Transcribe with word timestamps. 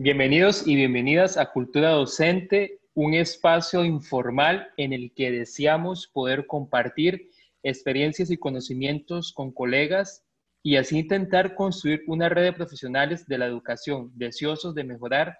Bienvenidos 0.00 0.64
y 0.64 0.76
bienvenidas 0.76 1.36
a 1.36 1.50
Cultura 1.50 1.90
Docente, 1.90 2.78
un 2.94 3.14
espacio 3.14 3.84
informal 3.84 4.68
en 4.76 4.92
el 4.92 5.12
que 5.12 5.32
deseamos 5.32 6.06
poder 6.06 6.46
compartir 6.46 7.32
experiencias 7.64 8.30
y 8.30 8.36
conocimientos 8.36 9.32
con 9.32 9.50
colegas 9.50 10.24
y 10.62 10.76
así 10.76 11.00
intentar 11.00 11.56
construir 11.56 12.04
una 12.06 12.28
red 12.28 12.44
de 12.44 12.52
profesionales 12.52 13.26
de 13.26 13.38
la 13.38 13.46
educación 13.46 14.12
deseosos 14.14 14.72
de 14.76 14.84
mejorar 14.84 15.36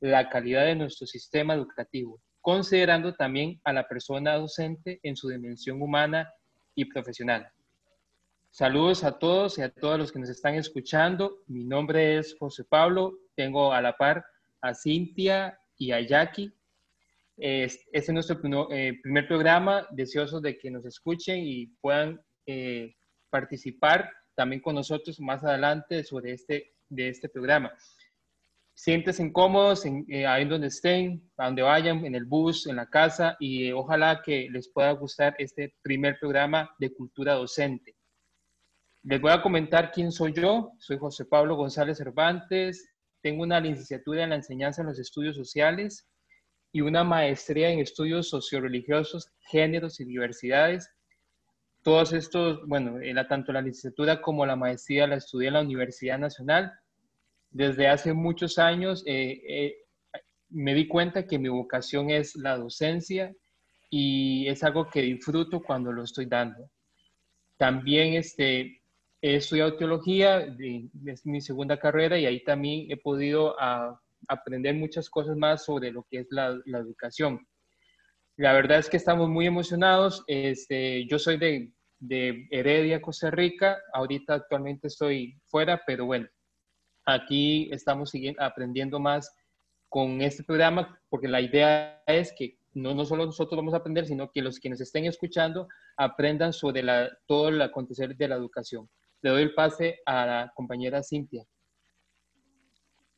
la 0.00 0.28
calidad 0.28 0.66
de 0.66 0.76
nuestro 0.76 1.06
sistema 1.06 1.54
educativo, 1.54 2.20
considerando 2.42 3.14
también 3.14 3.58
a 3.64 3.72
la 3.72 3.88
persona 3.88 4.34
docente 4.34 5.00
en 5.02 5.16
su 5.16 5.30
dimensión 5.30 5.80
humana 5.80 6.30
y 6.74 6.84
profesional. 6.84 7.48
Saludos 8.56 9.02
a 9.02 9.18
todos 9.18 9.58
y 9.58 9.62
a 9.62 9.68
todos 9.68 9.98
los 9.98 10.12
que 10.12 10.20
nos 10.20 10.28
están 10.28 10.54
escuchando. 10.54 11.42
Mi 11.48 11.64
nombre 11.64 12.18
es 12.18 12.36
José 12.38 12.62
Pablo. 12.62 13.18
Tengo 13.34 13.72
a 13.72 13.82
la 13.82 13.96
par 13.96 14.24
a 14.60 14.72
Cintia 14.74 15.58
y 15.76 15.90
a 15.90 16.00
Jackie. 16.00 16.54
Este 17.36 17.82
es 17.90 18.08
nuestro 18.10 18.38
eh, 18.70 18.96
primer 19.02 19.26
programa. 19.26 19.88
Deseosos 19.90 20.40
de 20.40 20.56
que 20.56 20.70
nos 20.70 20.86
escuchen 20.86 21.38
y 21.38 21.66
puedan 21.80 22.24
eh, 22.46 22.94
participar 23.28 24.08
también 24.36 24.62
con 24.62 24.76
nosotros 24.76 25.18
más 25.18 25.42
adelante 25.42 26.04
sobre 26.04 26.34
este, 26.34 26.76
de 26.88 27.08
este 27.08 27.28
programa. 27.28 27.72
Siéntense 28.72 29.32
cómodos 29.32 29.84
en, 29.84 30.06
eh, 30.08 30.26
ahí 30.26 30.44
donde 30.44 30.68
estén, 30.68 31.28
a 31.38 31.46
donde 31.46 31.62
vayan, 31.62 32.04
en 32.06 32.14
el 32.14 32.24
bus, 32.24 32.68
en 32.68 32.76
la 32.76 32.86
casa, 32.86 33.36
y 33.40 33.72
ojalá 33.72 34.22
que 34.24 34.48
les 34.48 34.68
pueda 34.68 34.92
gustar 34.92 35.34
este 35.38 35.74
primer 35.82 36.20
programa 36.20 36.72
de 36.78 36.94
cultura 36.94 37.34
docente. 37.34 37.93
Les 39.04 39.20
voy 39.20 39.32
a 39.32 39.42
comentar 39.42 39.92
quién 39.92 40.10
soy 40.10 40.32
yo. 40.32 40.72
Soy 40.78 40.96
José 40.96 41.26
Pablo 41.26 41.56
González 41.56 41.98
Cervantes. 41.98 42.88
Tengo 43.20 43.42
una 43.42 43.60
licenciatura 43.60 44.24
en 44.24 44.30
la 44.30 44.36
enseñanza 44.36 44.80
en 44.80 44.88
los 44.88 44.98
estudios 44.98 45.36
sociales 45.36 46.08
y 46.72 46.80
una 46.80 47.04
maestría 47.04 47.68
en 47.68 47.80
estudios 47.80 48.30
socioreligiosos, 48.30 49.30
géneros 49.50 50.00
y 50.00 50.06
diversidades. 50.06 50.90
Todos 51.82 52.14
estos, 52.14 52.66
bueno, 52.66 52.98
la, 52.98 53.28
tanto 53.28 53.52
la 53.52 53.60
licenciatura 53.60 54.22
como 54.22 54.46
la 54.46 54.56
maestría 54.56 55.06
la 55.06 55.16
estudié 55.16 55.48
en 55.48 55.54
la 55.54 55.60
Universidad 55.60 56.18
Nacional. 56.18 56.72
Desde 57.50 57.88
hace 57.88 58.14
muchos 58.14 58.58
años 58.58 59.04
eh, 59.06 59.42
eh, 59.46 59.76
me 60.48 60.72
di 60.72 60.88
cuenta 60.88 61.26
que 61.26 61.38
mi 61.38 61.50
vocación 61.50 62.08
es 62.08 62.36
la 62.36 62.56
docencia 62.56 63.34
y 63.90 64.48
es 64.48 64.64
algo 64.64 64.88
que 64.88 65.02
disfruto 65.02 65.62
cuando 65.62 65.92
lo 65.92 66.04
estoy 66.04 66.24
dando. 66.24 66.70
También 67.58 68.14
este, 68.14 68.80
He 69.26 69.36
estudiado 69.36 69.78
teología, 69.78 70.54
es 71.06 71.24
mi 71.24 71.40
segunda 71.40 71.78
carrera 71.78 72.18
y 72.18 72.26
ahí 72.26 72.44
también 72.44 72.90
he 72.90 72.98
podido 72.98 73.56
ah, 73.58 73.98
aprender 74.28 74.74
muchas 74.74 75.08
cosas 75.08 75.34
más 75.34 75.64
sobre 75.64 75.90
lo 75.92 76.02
que 76.10 76.18
es 76.18 76.26
la, 76.28 76.60
educación. 76.66 77.40
La 78.36 78.52
verdad 78.52 78.80
es 78.80 78.90
que 78.90 78.98
estamos 78.98 79.30
muy 79.30 79.46
emocionados. 79.46 80.22
Este, 80.26 81.06
yo 81.06 81.18
soy 81.18 81.38
de, 81.38 81.72
de 82.00 82.46
Heredia, 82.50 83.00
Costa 83.00 83.30
Rica. 83.30 83.78
Ahorita 83.94 84.34
actualmente 84.34 84.88
estoy 84.88 85.40
fuera, 85.46 85.80
pero 85.86 86.04
bueno, 86.04 86.28
aquí 87.06 87.70
estamos 87.72 88.12
aprendiendo 88.38 89.00
más 89.00 89.34
con 89.88 90.20
este 90.20 90.44
programa 90.44 91.00
porque 91.08 91.28
la 91.28 91.40
idea 91.40 92.02
es 92.06 92.34
que 92.36 92.58
no, 92.74 92.92
no 92.94 93.06
solo 93.06 93.24
nosotros 93.24 93.56
vamos 93.56 93.72
a 93.72 93.78
aprender, 93.78 94.04
sino 94.04 94.30
que 94.30 94.42
los 94.42 94.60
que 94.60 94.68
nos 94.68 94.82
estén 94.82 95.06
escuchando 95.06 95.66
aprendan 95.96 96.52
sobre 96.52 96.82
la, 96.82 97.08
todo 97.26 97.48
el 97.48 97.62
acontecer 97.62 98.14
de 98.16 98.28
la 98.28 98.34
educación. 98.34 98.86
Le 99.24 99.30
doy 99.30 99.42
el 99.42 99.54
pase 99.54 100.00
a 100.04 100.26
la 100.26 100.52
compañera 100.54 101.02
Cintia. 101.02 101.46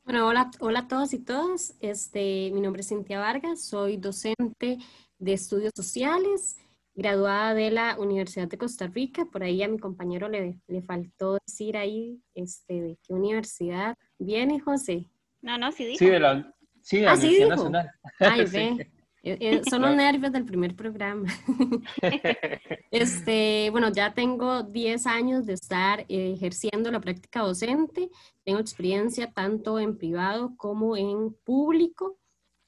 Bueno, 0.05 0.29
hola, 0.29 0.53
hola 0.61 0.79
a 0.79 0.87
todos 0.87 1.13
y 1.13 1.19
todas. 1.19 1.77
Este, 1.81 2.53
mi 2.53 2.61
nombre 2.61 2.83
es 2.83 2.91
Cintia 2.91 3.19
Vargas, 3.19 3.65
soy 3.65 3.97
docente 3.97 4.79
de 5.19 5.33
estudios 5.33 5.73
sociales, 5.75 6.59
graduada 6.95 7.55
de 7.55 7.73
la 7.73 7.99
Universidad 7.99 8.47
de 8.47 8.57
Costa 8.57 8.87
Rica. 8.87 9.25
Por 9.25 9.43
ahí 9.43 9.65
a 9.65 9.69
mi 9.69 9.81
compañero 9.81 10.29
le, 10.29 10.61
le 10.69 10.83
faltó 10.83 11.39
decir 11.45 11.77
ahí 11.77 12.23
este, 12.37 12.81
de 12.81 12.99
qué 13.03 13.13
universidad 13.13 13.97
viene, 14.17 14.61
José. 14.61 15.11
No, 15.43 15.59
no, 15.59 15.73
sí 15.73 15.87
dijo. 15.87 15.99
Sí, 15.99 16.07
de 16.07 16.21
la, 16.21 16.55
sí, 16.83 16.99
de 16.99 17.03
la 17.03 17.11
ah, 17.11 17.15
Universidad 17.17 17.49
Nacional. 17.49 17.91
Ay, 18.21 18.45
ve. 18.53 18.93
Eh, 19.27 19.39
eh, 19.41 19.63
son 19.71 19.83
los 19.83 19.97
nervios 19.97 20.33
del 20.33 20.45
primer 20.45 20.77
programa. 20.77 21.27
este, 22.93 23.69
bueno, 23.73 23.91
ya 23.91 24.15
tengo 24.15 24.63
10 24.63 25.05
años 25.09 25.47
de 25.47 25.55
estar 25.55 26.01
eh, 26.03 26.33
ejerciendo 26.37 26.93
la 26.93 27.01
práctica 27.01 27.41
docente. 27.41 28.09
Tengo 28.45 28.61
experiencia 28.61 29.33
tanto 29.33 29.81
en 29.81 29.99
privado 29.99 30.55
como 30.57 30.97
en 30.97 31.35
público. 31.45 32.21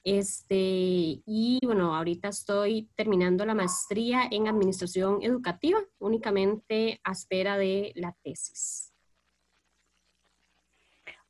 Este, 0.03 1.23
y 1.25 1.61
bueno, 1.63 1.95
ahorita 1.95 2.29
estoy 2.29 2.89
terminando 2.97 3.45
la 3.47 3.55
maestría 3.55 4.23
en 4.29 4.49
administración 4.49 5.23
educativa, 5.23 5.79
únicamente 6.01 7.01
a 7.05 7.13
espera 7.13 7.57
de 7.57 7.93
la 7.95 8.17
tesis. 8.25 8.93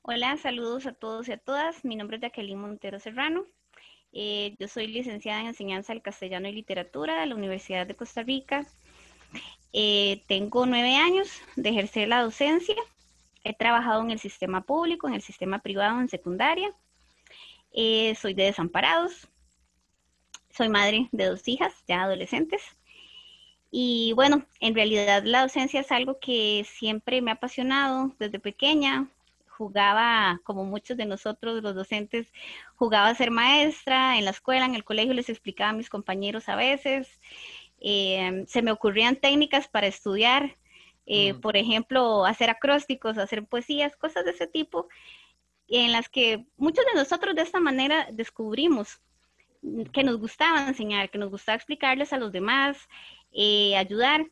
Hola, 0.00 0.38
saludos 0.38 0.87
a 0.87 0.94
todos 0.94 1.28
y 1.28 1.33
a 1.33 1.37
todas. 1.37 1.84
Mi 1.84 1.97
nombre 1.97 2.17
es 2.17 2.22
Jacqueline 2.22 2.59
Montero 2.59 2.99
Serrano. 2.99 3.44
Eh, 4.13 4.57
yo 4.59 4.69
soy 4.69 4.87
licenciada 4.87 5.41
en 5.41 5.49
enseñanza 5.49 5.93
del 5.93 6.03
castellano 6.03 6.49
y 6.49 6.53
literatura 6.53 7.21
de 7.21 7.27
la 7.27 7.35
Universidad 7.35 7.87
de 7.87 7.97
Costa 7.97 8.23
Rica. 8.23 8.67
Eh, 9.73 10.23
tengo 10.27 10.67
nueve 10.67 10.97
años 10.97 11.29
de 11.57 11.69
ejercer 11.71 12.09
la 12.09 12.23
docencia. 12.23 12.77
He 13.45 13.55
trabajado 13.55 14.03
en 14.03 14.11
el 14.11 14.19
sistema 14.19 14.63
público, 14.63 15.09
en 15.09 15.15
el 15.15 15.23
sistema 15.23 15.59
privado, 15.61 16.01
en 16.01 16.09
secundaria. 16.09 16.73
Eh, 17.73 18.15
soy 18.15 18.35
de 18.35 18.45
desamparados. 18.45 19.29
Soy 20.51 20.69
madre 20.69 21.09
de 21.13 21.27
dos 21.27 21.47
hijas, 21.47 21.75
ya 21.87 22.03
adolescentes. 22.03 22.63
Y 23.71 24.13
bueno, 24.15 24.47
en 24.61 24.75
realidad 24.75 25.23
la 25.25 25.43
docencia 25.43 25.81
es 25.81 25.93
algo 25.93 26.19
que 26.19 26.67
siempre 26.69 27.21
me 27.21 27.31
ha 27.31 27.35
apasionado 27.35 28.15
desde 28.19 28.41
pequeña 28.41 29.09
jugaba, 29.59 30.41
como 30.45 30.65
muchos 30.65 30.97
de 30.97 31.05
nosotros, 31.05 31.63
los 31.63 31.75
docentes, 31.75 32.33
jugaba 32.78 33.09
a 33.09 33.15
ser 33.15 33.31
maestra 33.33 34.19
en 34.19 34.25
la 34.25 34.31
escuela, 34.31 34.65
en 34.65 34.77
el 34.77 34.84
colegio, 34.84 35.12
les 35.12 35.28
explicaba 35.28 35.71
a 35.71 35.75
mis 35.75 35.91
compañeros 35.91 36.49
a 36.49 36.55
veces. 36.55 37.21
Eh, 37.81 38.44
se 38.47 38.62
me 38.62 38.71
ocurrían 38.71 39.16
técnicas 39.16 39.66
para 39.66 39.89
estudiar, 39.89 40.56
eh, 41.05 41.34
por 41.34 41.56
ejemplo, 41.56 42.25
hacer 42.25 42.50
acrósticos, 42.50 43.19
hacer 43.19 43.44
poesías, 43.47 43.97
cosas 43.97 44.25
de 44.25 44.31
ese 44.31 44.47
tipo, 44.47 44.88
en 45.67 45.91
las 45.93 46.09
que 46.09 46.47
muchos 46.56 46.84
de 46.87 46.94
nosotros 46.94 47.34
de 47.34 47.43
esta 47.43 47.61
manera 47.61 48.09
descubrimos 48.12 49.00
que 49.93 50.05
nos 50.05 50.19
gustaba 50.19 50.69
enseñar, 50.69 51.11
que 51.11 51.19
nos 51.19 51.31
gustaba 51.31 51.56
explicarles 51.56 52.12
a 52.12 52.19
los 52.19 52.31
demás, 52.31 52.88
eh, 53.33 53.77
ayudar. 53.77 54.25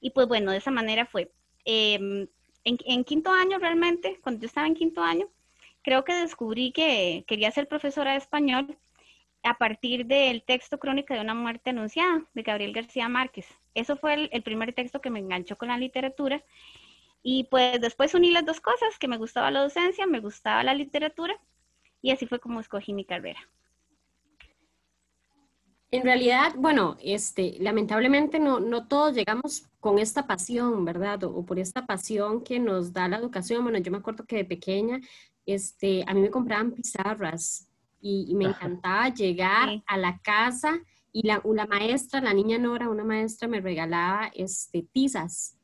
Y 0.00 0.10
pues 0.10 0.28
bueno, 0.28 0.52
de 0.52 0.58
esa 0.58 0.70
manera 0.70 1.06
fue. 1.06 1.32
Em, 1.64 2.28
en, 2.64 3.04
quinto 3.04 3.30
año 3.30 3.58
realmente, 3.58 4.18
cuando 4.22 4.42
yo 4.42 4.46
estaba 4.46 4.66
en 4.66 4.74
quinto 4.74 5.00
año, 5.00 5.28
creo 5.86 6.02
que 6.02 6.14
descubrí 6.14 6.72
que 6.72 7.24
quería 7.28 7.52
ser 7.52 7.68
profesora 7.68 8.10
de 8.10 8.18
español 8.18 8.76
a 9.44 9.56
partir 9.56 10.04
del 10.06 10.42
texto 10.42 10.80
Crónica 10.80 11.14
de 11.14 11.20
una 11.20 11.32
muerte 11.32 11.70
anunciada 11.70 12.24
de 12.34 12.42
Gabriel 12.42 12.72
García 12.72 13.08
Márquez. 13.08 13.46
Eso 13.72 13.96
fue 13.96 14.28
el, 14.32 14.42
primer 14.42 14.72
texto 14.72 15.00
que 15.00 15.10
me 15.10 15.20
enganchó 15.20 15.54
con 15.54 15.68
la 15.68 15.78
literatura. 15.78 16.42
Y 17.22 17.44
pues 17.44 17.80
después 17.80 18.14
uní 18.14 18.32
las 18.32 18.44
dos 18.44 18.60
cosas, 18.60 18.98
que 18.98 19.06
me 19.06 19.16
gustaba 19.16 19.52
la 19.52 19.60
docencia, 19.60 20.08
me 20.08 20.18
gustaba 20.18 20.64
la 20.64 20.74
literatura, 20.74 21.38
y 22.02 22.10
así 22.10 22.26
fue 22.26 22.40
como 22.40 22.58
escogí 22.58 22.92
mi 22.92 23.04
carrera. 23.04 23.38
En 25.92 26.02
realidad, 26.02 26.52
bueno, 26.56 26.96
este, 27.00 27.58
lamentablemente 27.60 28.40
no, 28.40 28.58
no 28.58 28.88
todos 28.88 29.14
llegamos 29.14 29.68
con 29.78 30.00
esta 30.00 30.26
pasión, 30.26 30.84
¿verdad? 30.84 31.22
O, 31.22 31.46
por 31.46 31.60
esta 31.60 31.86
pasión 31.86 32.42
que 32.42 32.58
nos 32.58 32.92
da 32.92 33.06
la 33.06 33.18
educación. 33.18 33.62
Bueno, 33.62 33.78
yo 33.78 33.92
me 33.92 33.98
acuerdo 33.98 34.24
que 34.24 34.36
de 34.36 34.44
pequeña, 34.44 35.00
este, 35.46 36.04
a 36.06 36.12
mí 36.14 36.20
me 36.20 36.30
compraban 36.30 36.72
pizarras 36.72 37.68
y, 38.00 38.34
me 38.34 38.44
encantaba 38.44 39.08
llegar 39.08 39.82
a 39.86 39.96
la 39.96 40.18
casa 40.20 40.78
y 41.12 41.26
la, 41.26 41.42
la, 41.44 41.66
maestra, 41.66 42.20
la 42.20 42.34
niña 42.34 42.58
Nora, 42.58 42.90
una 42.90 43.04
maestra 43.04 43.48
me 43.48 43.60
regalaba 43.60 44.30
este, 44.34 44.86
tizas, 44.92 45.56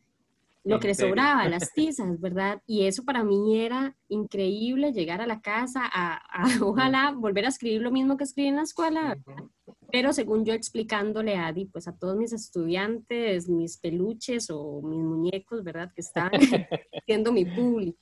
lo 0.65 0.81
que 0.81 0.89
le 0.89 0.95
sobraba, 0.95 1.49
las 1.49 1.73
tizas, 1.75 2.21
¿verdad? 2.21 2.63
Y 2.67 2.87
eso 2.87 3.05
para 3.05 3.25
mí 3.25 3.61
era 3.61 3.97
increíble, 4.09 4.93
llegar 4.93 5.21
a 5.21 5.27
la 5.27 5.41
casa 5.41 5.83
a, 5.85 6.23
ojalá 6.63 7.13
volver 7.13 7.45
a 7.45 7.49
escribir 7.49 7.83
lo 7.83 7.91
mismo 7.91 8.17
que 8.17 8.25
escribí 8.25 8.49
en 8.49 8.57
la 8.57 8.63
escuela, 8.63 9.17
¿verdad? 9.27 9.45
pero 9.93 10.15
según 10.15 10.45
yo 10.45 10.55
explicándole 10.55 11.37
a 11.37 11.49
Adi, 11.49 11.67
pues 11.67 11.87
a 11.87 11.95
todos 11.95 12.17
mis 12.17 12.33
estudiantes, 12.33 13.47
mis 13.49 13.77
peluches 13.77 14.49
o 14.51 14.81
mis 14.81 14.99
muñecos, 14.99 15.63
¿verdad? 15.63 15.93
Que 15.95 16.01
están 16.01 16.31
siendo 17.07 17.31
mi 17.31 17.45
público. 17.45 18.02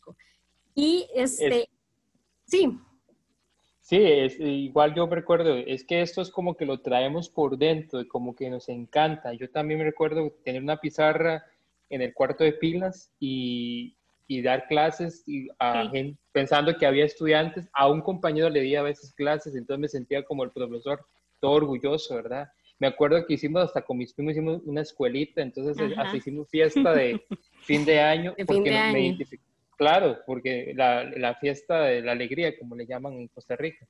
Y 0.81 1.07
este, 1.15 1.69
sí. 2.47 2.79
Sí, 3.83 3.99
es, 4.01 4.41
igual 4.41 4.95
yo 4.95 5.07
recuerdo, 5.07 5.55
es 5.57 5.85
que 5.85 6.01
esto 6.01 6.23
es 6.23 6.31
como 6.31 6.57
que 6.57 6.65
lo 6.65 6.81
traemos 6.81 7.29
por 7.29 7.59
dentro, 7.59 8.07
como 8.09 8.35
que 8.35 8.49
nos 8.49 8.69
encanta. 8.71 9.35
Yo 9.35 9.51
también 9.51 9.81
me 9.81 9.85
recuerdo 9.85 10.33
tener 10.43 10.63
una 10.63 10.81
pizarra 10.81 11.45
en 11.91 12.01
el 12.01 12.15
cuarto 12.15 12.45
de 12.45 12.53
pilas 12.53 13.13
y, 13.21 13.95
y 14.27 14.41
dar 14.41 14.69
clases 14.69 15.23
y 15.27 15.49
pensando 16.33 16.75
que 16.79 16.87
había 16.87 17.05
estudiantes. 17.05 17.69
A 17.75 17.89
un 17.89 18.01
compañero 18.01 18.49
le 18.49 18.63
di 18.63 18.75
a 18.75 18.83
veces 18.83 19.13
clases, 19.13 19.55
entonces 19.55 19.81
me 19.81 19.89
sentía 19.89 20.25
como 20.25 20.45
el 20.45 20.51
profesor, 20.51 21.05
todo 21.41 21.53
orgulloso, 21.53 22.15
¿verdad? 22.15 22.49
Me 22.79 22.87
acuerdo 22.87 23.27
que 23.27 23.35
hicimos 23.35 23.65
hasta 23.65 23.83
con 23.83 23.99
mis 23.99 24.15
primos, 24.15 24.33
hicimos 24.33 24.63
una 24.65 24.81
escuelita, 24.81 25.43
entonces 25.43 25.77
hasta 25.99 26.17
hicimos 26.17 26.49
fiesta 26.49 26.95
de 26.95 27.21
fin 27.65 27.85
de 27.85 28.01
año. 28.01 28.35
porque 28.47 28.71
me 28.71 29.17
Claro, 29.81 30.19
porque 30.27 30.75
la, 30.77 31.35
fiesta 31.41 31.85
de 31.85 32.03
la 32.03 32.13
alegría, 32.13 32.55
como 32.59 32.77
le 32.77 32.85
llaman 32.85 33.15
en 33.15 33.29
Costa 33.29 33.57
Rica. 33.57 33.87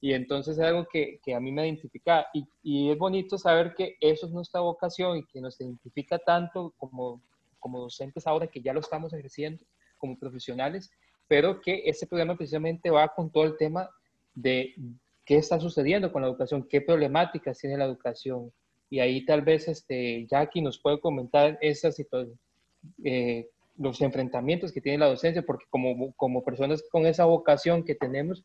Y 0.00 0.12
entonces 0.12 0.56
es 0.56 0.62
algo 0.62 0.86
que, 0.86 1.18
a 1.34 1.40
mí 1.40 1.50
me 1.50 1.66
identifica. 1.66 2.28
Y, 2.32 2.46
y, 2.62 2.92
es 2.92 2.96
bonito 2.96 3.36
saber 3.36 3.74
que 3.74 3.96
eso 4.00 4.26
es 4.26 4.32
nuestra 4.32 4.60
vocación 4.60 5.16
y 5.16 5.24
que 5.24 5.40
nos 5.40 5.60
identifica 5.60 6.20
tanto 6.20 6.72
como, 6.78 7.20
docentes 7.60 8.28
ahora 8.28 8.46
que 8.46 8.60
ya 8.60 8.72
lo 8.72 8.78
estamos 8.78 9.12
ejerciendo 9.12 9.64
como 9.98 10.16
profesionales, 10.16 10.88
pero 11.26 11.60
que 11.60 11.82
ese 11.84 12.06
programa 12.06 12.36
precisamente 12.36 12.88
va 12.90 13.08
con 13.08 13.28
todo 13.28 13.42
el 13.42 13.56
tema 13.56 13.90
de 14.36 14.72
qué 15.24 15.38
está 15.38 15.58
sucediendo 15.58 16.12
con 16.12 16.22
la 16.22 16.28
educación, 16.28 16.68
qué 16.70 16.80
problemáticas 16.80 17.58
tiene 17.58 17.76
la 17.76 17.86
educación. 17.86 18.52
Y 18.88 19.00
ahí 19.00 19.24
tal 19.24 19.42
vez 19.42 19.66
este, 19.66 20.28
Jackie 20.30 20.62
nos 20.62 20.78
puede 20.78 21.00
comentar 21.00 21.58
esas 21.60 21.96
situación, 21.96 22.38
eh, 23.02 23.48
los 23.76 24.00
enfrentamientos 24.00 24.72
que 24.72 24.80
tiene 24.80 24.98
la 24.98 25.06
docencia, 25.06 25.42
porque 25.42 25.66
como, 25.70 26.12
como 26.14 26.44
personas 26.44 26.82
con 26.90 27.06
esa 27.06 27.24
vocación 27.24 27.84
que 27.84 27.94
tenemos, 27.94 28.44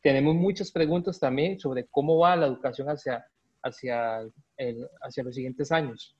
tenemos 0.00 0.34
muchas 0.34 0.70
preguntas 0.70 1.18
también 1.18 1.58
sobre 1.58 1.86
cómo 1.86 2.18
va 2.18 2.36
la 2.36 2.46
educación 2.46 2.88
hacia, 2.88 3.24
hacia, 3.62 4.20
el, 4.56 4.88
hacia 5.02 5.22
los 5.22 5.34
siguientes 5.34 5.72
años. 5.72 6.14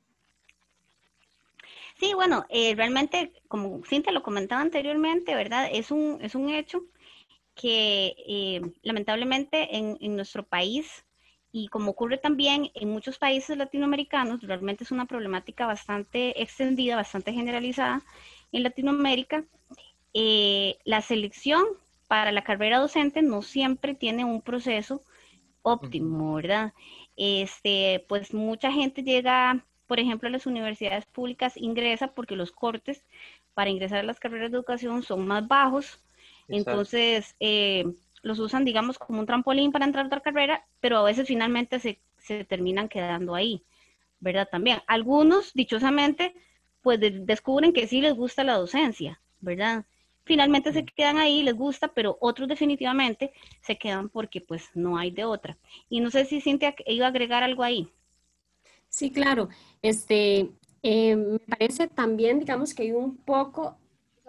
Sí, 1.99 2.14
bueno, 2.14 2.44
eh, 2.49 2.75
realmente, 2.76 3.32
como 3.49 3.82
Cintia 3.85 4.12
lo 4.12 4.23
comentaba 4.23 4.61
anteriormente, 4.61 5.35
¿verdad? 5.35 5.69
Es 5.73 5.90
un, 5.90 6.19
es 6.23 6.37
un 6.37 6.49
hecho 6.49 6.85
que 7.56 8.14
eh, 8.25 8.61
lamentablemente 8.82 9.76
en, 9.76 9.99
en, 10.00 10.14
nuestro 10.14 10.44
país 10.46 11.05
y 11.53 11.69
como 11.69 11.93
ocurre 11.93 12.19
también 12.19 12.71
en 12.75 12.91
muchos 12.91 13.19
países 13.19 13.56
latinoamericanos, 13.56 14.43
realmente 14.43 14.85
es 14.85 14.91
una 14.91 15.06
problemática 15.06 15.67
bastante 15.67 16.41
extendida, 16.43 16.97
bastante 16.97 17.33
generalizada 17.33 18.03
en 18.53 18.62
Latinoamérica. 18.62 19.45
Eh, 20.15 20.79
la 20.85 21.00
selección 21.00 21.65
para 22.06 22.33
la 22.33 22.45
carrera 22.45 22.79
docente 22.79 23.23
no 23.23 23.43
siempre 23.43 23.95
tiene 23.95 24.25
un 24.25 24.43
proceso 24.43 25.03
óptimo, 25.62 26.35
¿verdad? 26.35 26.73
Este, 27.17 28.05
pues 28.09 28.33
mucha 28.33 28.73
gente 28.73 29.03
llega, 29.03 29.65
por 29.87 30.00
ejemplo, 30.00 30.29
a 30.29 30.33
las 30.33 30.47
universidades 30.47 31.06
públicas, 31.06 31.56
ingresa 31.56 32.09
porque 32.09 32.37
los 32.37 32.53
cortes 32.53 33.05
para 33.55 33.71
ingresar 33.71 33.99
a 33.99 34.03
las 34.05 34.21
carreras 34.21 34.50
de 34.50 34.56
educación 34.56 35.03
son 35.03 35.27
más 35.27 35.47
bajos, 35.49 35.99
entonces 36.47 37.35
eh, 37.41 37.85
los 38.23 38.38
usan, 38.38 38.65
digamos, 38.65 38.99
como 38.99 39.20
un 39.20 39.26
trampolín 39.26 39.73
para 39.73 39.85
entrar 39.85 40.05
a 40.05 40.09
otra 40.09 40.20
carrera, 40.20 40.67
pero 40.81 40.99
a 40.99 41.05
veces 41.05 41.26
finalmente 41.26 41.79
se, 41.81 42.00
se 42.19 42.44
terminan 42.44 42.88
quedando 42.88 43.35
ahí, 43.35 43.65
¿verdad? 44.20 44.49
También 44.50 44.81
algunos, 44.87 45.53
dichosamente, 45.55 46.35
pues 46.82 47.00
descubren 47.00 47.73
que 47.73 47.87
sí 47.87 48.00
les 48.00 48.15
gusta 48.15 48.44
la 48.44 48.56
docencia, 48.56 49.20
¿verdad? 49.41 49.85
Finalmente 50.25 50.73
se 50.73 50.85
quedan 50.85 51.17
ahí, 51.17 51.43
les 51.43 51.55
gusta, 51.55 51.88
pero 51.88 52.19
otros 52.20 52.49
definitivamente 52.49 53.32
se 53.62 53.79
quedan 53.79 54.11
porque 54.11 54.41
pues 54.41 54.69
no 54.75 54.99
hay 54.99 55.11
de 55.11 55.25
otra. 55.25 55.56
Y 55.88 56.00
no 56.00 56.11
sé 56.11 56.26
si 56.26 56.41
Cintia 56.41 56.75
iba 56.87 57.06
a 57.06 57.09
agregar 57.09 57.43
algo 57.43 57.62
ahí. 57.62 57.88
Sí, 58.91 59.11
claro. 59.11 59.49
Este, 59.81 60.50
eh, 60.82 61.17
me 61.17 61.38
parece 61.38 61.88
también, 61.88 62.38
digamos, 62.41 62.75
que 62.75 62.82
hay 62.82 62.93
un 62.93 63.17
poco 63.17 63.79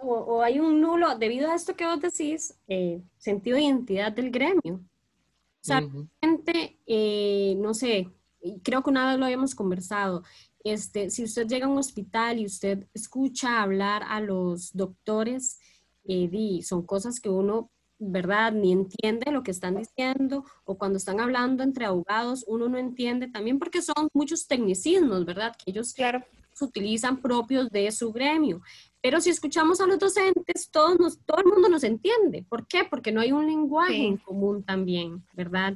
o, 0.02 0.42
hay 0.42 0.58
un 0.58 0.80
nulo, 0.80 1.16
debido 1.18 1.50
a 1.50 1.54
esto 1.54 1.74
que 1.74 1.86
vos 1.86 2.00
decís, 2.00 2.54
eh, 2.68 3.02
sentido 3.18 3.56
de 3.56 3.64
identidad 3.64 4.12
del 4.12 4.30
gremio. 4.30 4.74
O 4.74 5.62
sea, 5.62 5.82
gente, 6.22 6.78
eh, 6.86 7.54
no 7.58 7.74
sé, 7.74 8.08
creo 8.62 8.82
que 8.82 8.90
una 8.90 9.10
vez 9.10 9.18
lo 9.18 9.26
habíamos 9.26 9.54
conversado, 9.54 10.22
este, 10.64 11.10
si 11.10 11.24
usted 11.24 11.46
llega 11.46 11.66
a 11.66 11.68
un 11.70 11.78
hospital 11.78 12.38
y 12.38 12.46
usted 12.46 12.86
escucha 12.92 13.62
hablar 13.62 14.02
a 14.08 14.20
los 14.20 14.72
doctores, 14.72 15.58
eh, 16.04 16.60
son 16.62 16.84
cosas 16.84 17.20
que 17.20 17.28
uno, 17.28 17.70
¿verdad? 17.98 18.52
Ni 18.52 18.72
entiende 18.72 19.30
lo 19.30 19.42
que 19.42 19.50
están 19.50 19.76
diciendo 19.76 20.44
o 20.64 20.76
cuando 20.76 20.96
están 20.96 21.20
hablando 21.20 21.62
entre 21.62 21.86
abogados, 21.86 22.44
uno 22.46 22.68
no 22.68 22.78
entiende 22.78 23.28
también 23.28 23.58
porque 23.58 23.82
son 23.82 24.08
muchos 24.12 24.46
tecnicismos, 24.46 25.24
¿verdad? 25.24 25.54
Que 25.56 25.70
ellos 25.70 25.92
claro. 25.92 26.24
Utilizan 26.60 27.20
propios 27.20 27.70
de 27.70 27.90
su 27.92 28.12
gremio. 28.12 28.60
Pero 29.02 29.20
si 29.20 29.30
escuchamos 29.30 29.80
a 29.80 29.86
los 29.86 29.98
docentes, 29.98 30.68
todos 30.70 30.98
nos, 30.98 31.18
todo 31.24 31.38
el 31.38 31.46
mundo 31.46 31.68
nos 31.68 31.84
entiende. 31.84 32.44
¿Por 32.48 32.66
qué? 32.66 32.84
Porque 32.84 33.12
no 33.12 33.20
hay 33.20 33.32
un 33.32 33.46
lenguaje 33.46 34.04
en 34.04 34.18
común 34.18 34.62
también, 34.62 35.24
¿verdad? 35.32 35.74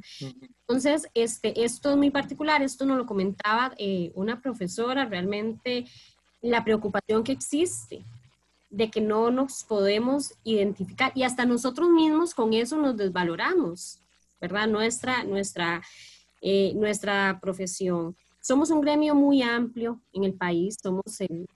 Entonces, 0.67 1.07
este, 1.15 1.63
esto 1.63 1.89
es 1.89 1.97
muy 1.97 2.11
particular, 2.11 2.61
esto 2.61 2.85
nos 2.85 2.97
lo 2.97 3.05
comentaba 3.05 3.73
eh, 3.77 4.11
una 4.13 4.41
profesora, 4.41 5.05
realmente 5.05 5.85
la 6.41 6.63
preocupación 6.63 7.23
que 7.23 7.31
existe 7.31 8.03
de 8.69 8.91
que 8.91 9.01
no 9.01 9.31
nos 9.31 9.63
podemos 9.63 10.33
identificar 10.43 11.11
y 11.15 11.23
hasta 11.23 11.45
nosotros 11.45 11.89
mismos 11.89 12.33
con 12.33 12.53
eso 12.53 12.77
nos 12.77 12.97
desvaloramos, 12.97 13.99
¿verdad? 14.41 14.67
Nuestra, 14.67 15.23
nuestra, 15.23 15.81
eh, 16.41 16.73
nuestra 16.75 17.39
profesión. 17.41 18.15
Somos 18.45 18.69
un 18.69 18.79
gremio 18.79 19.15
muy 19.15 19.41
amplio 19.41 19.99
en 20.13 20.23
el 20.23 20.35
país, 20.35 20.77
somos 20.79 21.19
el 21.19 21.49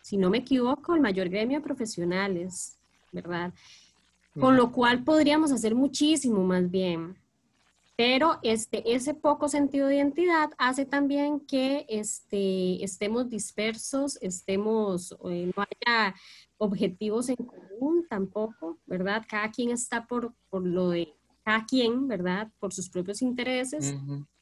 si 0.00 0.16
no 0.16 0.28
me 0.28 0.38
equivoco, 0.38 0.96
el 0.96 1.00
mayor 1.00 1.28
gremio 1.28 1.58
de 1.58 1.64
profesionales, 1.64 2.76
¿verdad? 3.12 3.54
Con 4.40 4.56
lo 4.56 4.72
cual 4.72 5.04
podríamos 5.04 5.52
hacer 5.52 5.76
muchísimo 5.76 6.42
más 6.42 6.68
bien. 6.68 7.16
Pero 7.94 8.40
este, 8.42 8.92
ese 8.92 9.14
poco 9.14 9.48
sentido 9.48 9.86
de 9.86 9.98
identidad 9.98 10.50
hace 10.58 10.84
también 10.84 11.38
que 11.38 11.86
este, 11.88 12.82
estemos 12.82 13.30
dispersos, 13.30 14.18
estemos, 14.20 15.16
eh, 15.30 15.48
no 15.56 15.62
haya 15.62 16.12
objetivos 16.58 17.28
en 17.28 17.36
común 17.36 18.04
tampoco, 18.10 18.78
¿verdad? 18.86 19.24
Cada 19.28 19.48
quien 19.52 19.70
está 19.70 20.08
por, 20.08 20.34
por 20.50 20.66
lo 20.66 20.88
de 20.88 21.14
cada 21.44 21.64
quien, 21.66 22.08
¿verdad? 22.08 22.50
Por 22.58 22.72
sus 22.72 22.88
propios 22.88 23.22
intereses. 23.22 23.94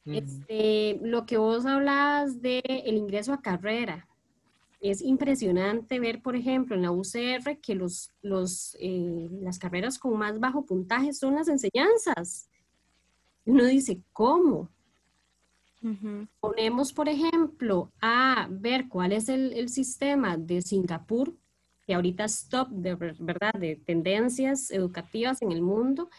Este, 0.05 0.99
lo 1.03 1.25
que 1.25 1.37
vos 1.37 1.65
hablabas 1.65 2.41
de 2.41 2.61
el 2.65 2.97
ingreso 2.97 3.33
a 3.33 3.41
carrera, 3.41 4.07
es 4.81 5.01
impresionante 5.01 5.99
ver, 5.99 6.21
por 6.23 6.35
ejemplo, 6.35 6.75
en 6.75 6.81
la 6.81 6.91
UCR 6.91 7.59
que 7.61 7.75
los, 7.75 8.09
los, 8.23 8.75
eh, 8.79 9.29
las 9.41 9.59
carreras 9.59 9.99
con 9.99 10.17
más 10.17 10.39
bajo 10.39 10.65
puntaje 10.65 11.13
son 11.13 11.35
las 11.35 11.47
enseñanzas. 11.47 12.49
Uno 13.45 13.63
dice, 13.65 14.01
¿cómo? 14.11 14.69
Ponemos, 16.39 16.93
por 16.93 17.09
ejemplo, 17.09 17.91
a 18.01 18.47
ver 18.51 18.87
cuál 18.87 19.13
es 19.13 19.29
el, 19.29 19.69
sistema 19.69 20.37
de 20.37 20.61
Singapur, 20.61 21.33
que 21.85 21.95
ahorita 21.95 22.25
es 22.25 22.47
top 22.49 22.69
de 22.69 22.95
verdad 22.95 23.53
de 23.53 23.77
tendencias 23.77 24.69
educativas 24.69 25.41
en 25.41 25.51
el 25.51 25.61
mundo, 25.63 26.09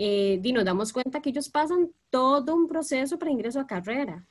eh, 0.00 0.40
y 0.42 0.52
nos 0.52 0.64
damos 0.64 0.92
cuenta 0.92 1.20
que 1.20 1.30
ellos 1.30 1.48
pasan 1.48 1.90
todo 2.08 2.54
un 2.54 2.68
proceso 2.68 3.18
para 3.18 3.32
ingreso 3.32 3.58
a 3.58 3.66
carrera 3.66 4.24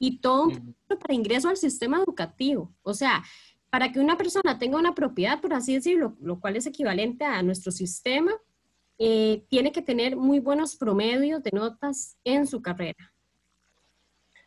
y 0.00 0.18
todo 0.18 0.48
un 0.48 0.74
para 0.88 1.14
ingreso 1.14 1.48
al 1.48 1.56
sistema 1.56 1.98
educativo. 1.98 2.72
O 2.82 2.92
sea, 2.92 3.22
para 3.70 3.92
que 3.92 4.00
una 4.00 4.16
persona 4.16 4.58
tenga 4.58 4.76
una 4.76 4.94
propiedad, 4.94 5.40
por 5.40 5.54
así 5.54 5.74
decirlo, 5.74 6.16
lo 6.20 6.40
cual 6.40 6.56
es 6.56 6.66
equivalente 6.66 7.24
a 7.24 7.40
nuestro 7.42 7.70
sistema, 7.70 8.32
eh, 8.98 9.44
tiene 9.48 9.70
que 9.70 9.80
tener 9.80 10.16
muy 10.16 10.40
buenos 10.40 10.74
promedios 10.74 11.40
de 11.44 11.52
notas 11.52 12.18
en 12.24 12.48
su 12.48 12.60
carrera. 12.60 13.12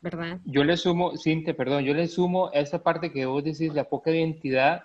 ¿Verdad? 0.02 0.42
Yo 0.44 0.66
le 0.66 0.76
sumo, 0.76 1.18
Cintia, 1.18 1.56
perdón, 1.56 1.86
yo 1.86 1.94
le 1.94 2.10
sumo 2.10 2.52
esa 2.52 2.84
parte 2.84 3.14
que 3.14 3.26
vos 3.26 3.42
decís, 3.46 3.74
la 3.74 3.88
poca 3.88 4.12
identidad, 4.12 4.84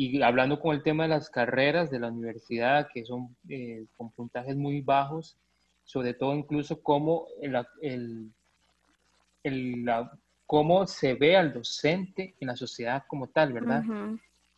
y 0.00 0.22
hablando 0.22 0.60
con 0.60 0.76
el 0.76 0.84
tema 0.84 1.02
de 1.02 1.08
las 1.08 1.28
carreras 1.28 1.90
de 1.90 1.98
la 1.98 2.06
universidad, 2.06 2.86
que 2.94 3.04
son 3.04 3.36
eh, 3.48 3.84
con 3.96 4.12
puntajes 4.12 4.54
muy 4.56 4.80
bajos, 4.80 5.36
sobre 5.82 6.14
todo 6.14 6.36
incluso 6.36 6.80
como 6.80 7.26
el, 7.42 8.32
el 9.42 9.84
la, 9.84 10.08
cómo 10.46 10.86
se 10.86 11.14
ve 11.14 11.36
al 11.36 11.52
docente 11.52 12.36
en 12.38 12.46
la 12.46 12.54
sociedad 12.54 13.02
como 13.08 13.26
tal, 13.26 13.52
¿verdad? 13.52 13.82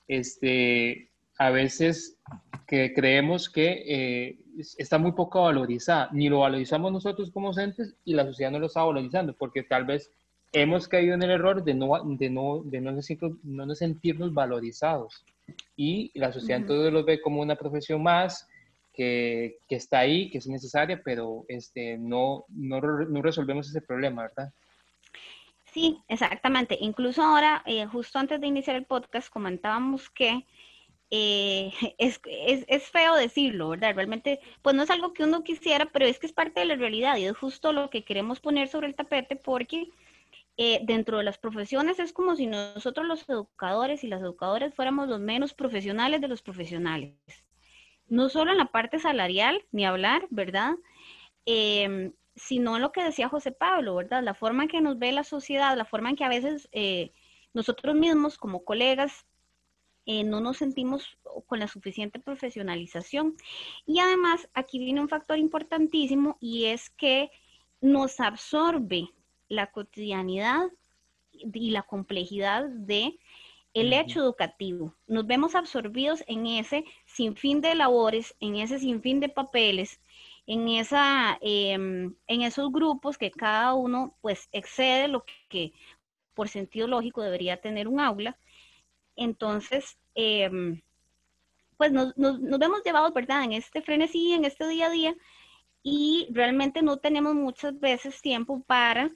este, 0.06 1.08
a 1.38 1.48
veces 1.48 2.18
que 2.66 2.92
creemos 2.92 3.48
que 3.48 3.82
eh, 3.86 4.38
está 4.76 4.98
muy 4.98 5.12
poco 5.12 5.40
valorizada, 5.40 6.10
ni 6.12 6.28
lo 6.28 6.40
valorizamos 6.40 6.92
nosotros 6.92 7.30
como 7.30 7.48
docentes 7.48 7.96
y 8.04 8.12
la 8.12 8.26
sociedad 8.26 8.50
no 8.50 8.58
lo 8.58 8.66
está 8.66 8.84
valorizando, 8.84 9.34
porque 9.34 9.62
tal 9.62 9.86
vez 9.86 10.12
hemos 10.52 10.88
caído 10.88 11.14
en 11.14 11.22
el 11.22 11.30
error 11.30 11.62
de 11.62 11.74
no, 11.74 12.02
de 12.04 12.30
no, 12.30 12.62
de 12.64 12.80
no, 12.80 12.92
no 13.42 13.74
sentirnos 13.74 14.34
valorizados. 14.34 15.24
Y 15.76 16.10
la 16.18 16.32
sociedad 16.32 16.60
entonces 16.60 16.92
lo 16.92 17.04
ve 17.04 17.20
como 17.20 17.40
una 17.40 17.56
profesión 17.56 18.02
más, 18.02 18.48
que, 18.92 19.58
que, 19.68 19.76
está 19.76 20.00
ahí, 20.00 20.30
que 20.30 20.38
es 20.38 20.46
necesaria, 20.46 21.00
pero 21.04 21.44
este, 21.48 21.96
no, 21.96 22.44
no, 22.48 22.80
no 22.80 23.22
resolvemos 23.22 23.68
ese 23.68 23.80
problema, 23.80 24.22
¿verdad? 24.22 24.52
Sí, 25.72 25.98
exactamente. 26.08 26.76
Incluso 26.80 27.22
ahora, 27.22 27.62
eh, 27.66 27.86
justo 27.86 28.18
antes 28.18 28.40
de 28.40 28.46
iniciar 28.48 28.76
el 28.76 28.86
podcast, 28.86 29.28
comentábamos 29.28 30.10
que 30.10 30.44
eh, 31.10 31.72
es, 31.98 32.20
es, 32.24 32.90
feo 32.90 33.14
decirlo, 33.14 33.70
¿verdad? 33.70 33.94
Realmente, 33.94 34.40
pues 34.62 34.74
no 34.74 34.82
es 34.82 34.90
algo 34.90 35.12
que 35.12 35.24
uno 35.24 35.44
quisiera, 35.44 35.86
pero 35.86 36.06
es 36.06 36.18
que 36.18 36.26
es 36.26 36.32
parte 36.32 36.60
de 36.60 36.66
la 36.66 36.76
realidad 36.76 37.16
y 37.16 37.24
es 37.24 37.36
justo 37.36 37.72
lo 37.72 37.90
que 37.90 38.04
queremos 38.04 38.40
poner 38.40 38.68
sobre 38.68 38.88
el 38.88 38.94
tapete 38.94 39.36
porque 39.36 39.88
eh, 40.62 40.82
dentro 40.82 41.16
de 41.16 41.24
las 41.24 41.38
profesiones 41.38 41.98
es 42.00 42.12
como 42.12 42.36
si 42.36 42.46
nosotros 42.46 43.06
los 43.06 43.26
educadores 43.30 44.04
y 44.04 44.08
las 44.08 44.20
educadoras 44.20 44.74
fuéramos 44.74 45.08
los 45.08 45.18
menos 45.18 45.54
profesionales 45.54 46.20
de 46.20 46.28
los 46.28 46.42
profesionales. 46.42 47.16
No 48.08 48.28
solo 48.28 48.52
en 48.52 48.58
la 48.58 48.66
parte 48.66 48.98
salarial, 48.98 49.64
ni 49.72 49.86
hablar, 49.86 50.26
¿verdad? 50.28 50.74
Em, 51.46 52.12
sino 52.36 52.76
en 52.76 52.82
lo 52.82 52.92
que 52.92 53.02
decía 53.02 53.30
José 53.30 53.52
Pablo, 53.52 53.94
¿verdad? 53.94 54.22
La 54.22 54.34
forma 54.34 54.64
en 54.64 54.68
que 54.68 54.82
nos 54.82 54.98
ve 54.98 55.12
la 55.12 55.24
sociedad, 55.24 55.74
la 55.78 55.86
forma 55.86 56.10
en 56.10 56.16
que 56.16 56.24
a 56.24 56.28
veces 56.28 56.68
eh, 56.72 57.12
nosotros 57.54 57.94
mismos 57.94 58.36
como 58.36 58.62
colegas 58.62 59.24
eh, 60.04 60.24
no 60.24 60.42
nos 60.42 60.58
sentimos 60.58 61.16
con 61.46 61.58
la 61.58 61.68
suficiente 61.68 62.18
profesionalización. 62.18 63.34
Y 63.86 64.00
además, 64.00 64.46
aquí 64.52 64.78
viene 64.78 65.00
un 65.00 65.08
factor 65.08 65.38
importantísimo 65.38 66.36
y 66.38 66.66
es 66.66 66.90
que 66.90 67.30
nos 67.80 68.20
absorbe 68.20 69.08
la 69.50 69.70
cotidianidad 69.70 70.70
y 71.32 71.70
la 71.70 71.82
complejidad 71.82 72.64
de 72.68 73.18
el 73.74 73.92
hecho 73.92 74.20
educativo. 74.20 74.94
Nos 75.06 75.26
vemos 75.26 75.54
absorbidos 75.54 76.24
en 76.26 76.46
ese 76.46 76.84
sinfín 77.04 77.60
de 77.60 77.74
labores, 77.74 78.34
en 78.40 78.56
ese 78.56 78.78
sinfín 78.78 79.20
de 79.20 79.28
papeles, 79.28 80.00
en, 80.46 80.68
esa, 80.68 81.38
em, 81.40 82.14
en 82.26 82.42
esos 82.42 82.72
grupos 82.72 83.18
que 83.18 83.30
cada 83.30 83.74
uno 83.74 84.16
pues 84.20 84.48
excede 84.52 85.06
lo 85.08 85.24
que 85.48 85.72
por 86.34 86.48
sentido 86.48 86.88
lógico 86.88 87.22
debería 87.22 87.60
tener 87.60 87.86
un 87.86 88.00
aula. 88.00 88.36
Entonces, 89.16 89.98
em, 90.14 90.80
pues 91.76 91.92
nos, 91.92 92.16
nos, 92.16 92.40
nos, 92.40 92.58
vemos 92.58 92.82
llevados, 92.84 93.12
¿verdad? 93.14 93.44
En 93.44 93.52
este 93.52 93.82
frenesí, 93.82 94.32
en 94.32 94.44
este 94.44 94.66
día 94.68 94.86
a 94.86 94.90
día, 94.90 95.14
y 95.82 96.28
realmente 96.30 96.82
no 96.82 96.98
tenemos 96.98 97.34
muchas 97.34 97.78
veces 97.80 98.20
tiempo 98.20 98.62
para 98.66 99.10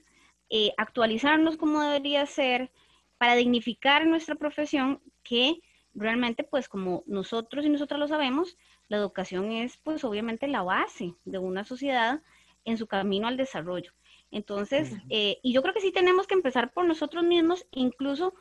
eh, 0.49 0.73
actualizarnos 0.77 1.57
como 1.57 1.81
debería 1.81 2.25
ser, 2.25 2.71
para 3.17 3.35
dignificar 3.35 4.05
nuestra 4.05 4.35
profesión, 4.35 5.01
que 5.23 5.61
realmente, 5.93 6.43
pues 6.43 6.67
como 6.67 7.03
nosotros 7.07 7.65
y 7.65 7.69
nosotras 7.69 7.99
lo 7.99 8.07
sabemos, 8.07 8.57
la 8.89 8.97
educación 8.97 9.51
es 9.51 9.77
pues 9.77 10.03
obviamente 10.03 10.47
la 10.47 10.61
base 10.61 11.15
de 11.23 11.37
una 11.37 11.63
sociedad 11.63 12.21
en 12.65 12.77
su 12.77 12.87
camino 12.87 13.27
al 13.27 13.37
desarrollo. 13.37 13.93
Entonces, 14.31 14.93
eh, 15.09 15.37
y 15.43 15.53
yo 15.53 15.61
creo 15.61 15.73
que 15.73 15.81
sí 15.81 15.91
tenemos 15.91 16.27
que 16.27 16.33
empezar 16.33 16.73
por 16.73 16.85
nosotros 16.85 17.23
mismos, 17.23 17.65
incluso 17.71 18.33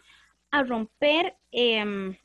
a 0.50 0.62
romper 0.64 1.36
em, 1.52 2.16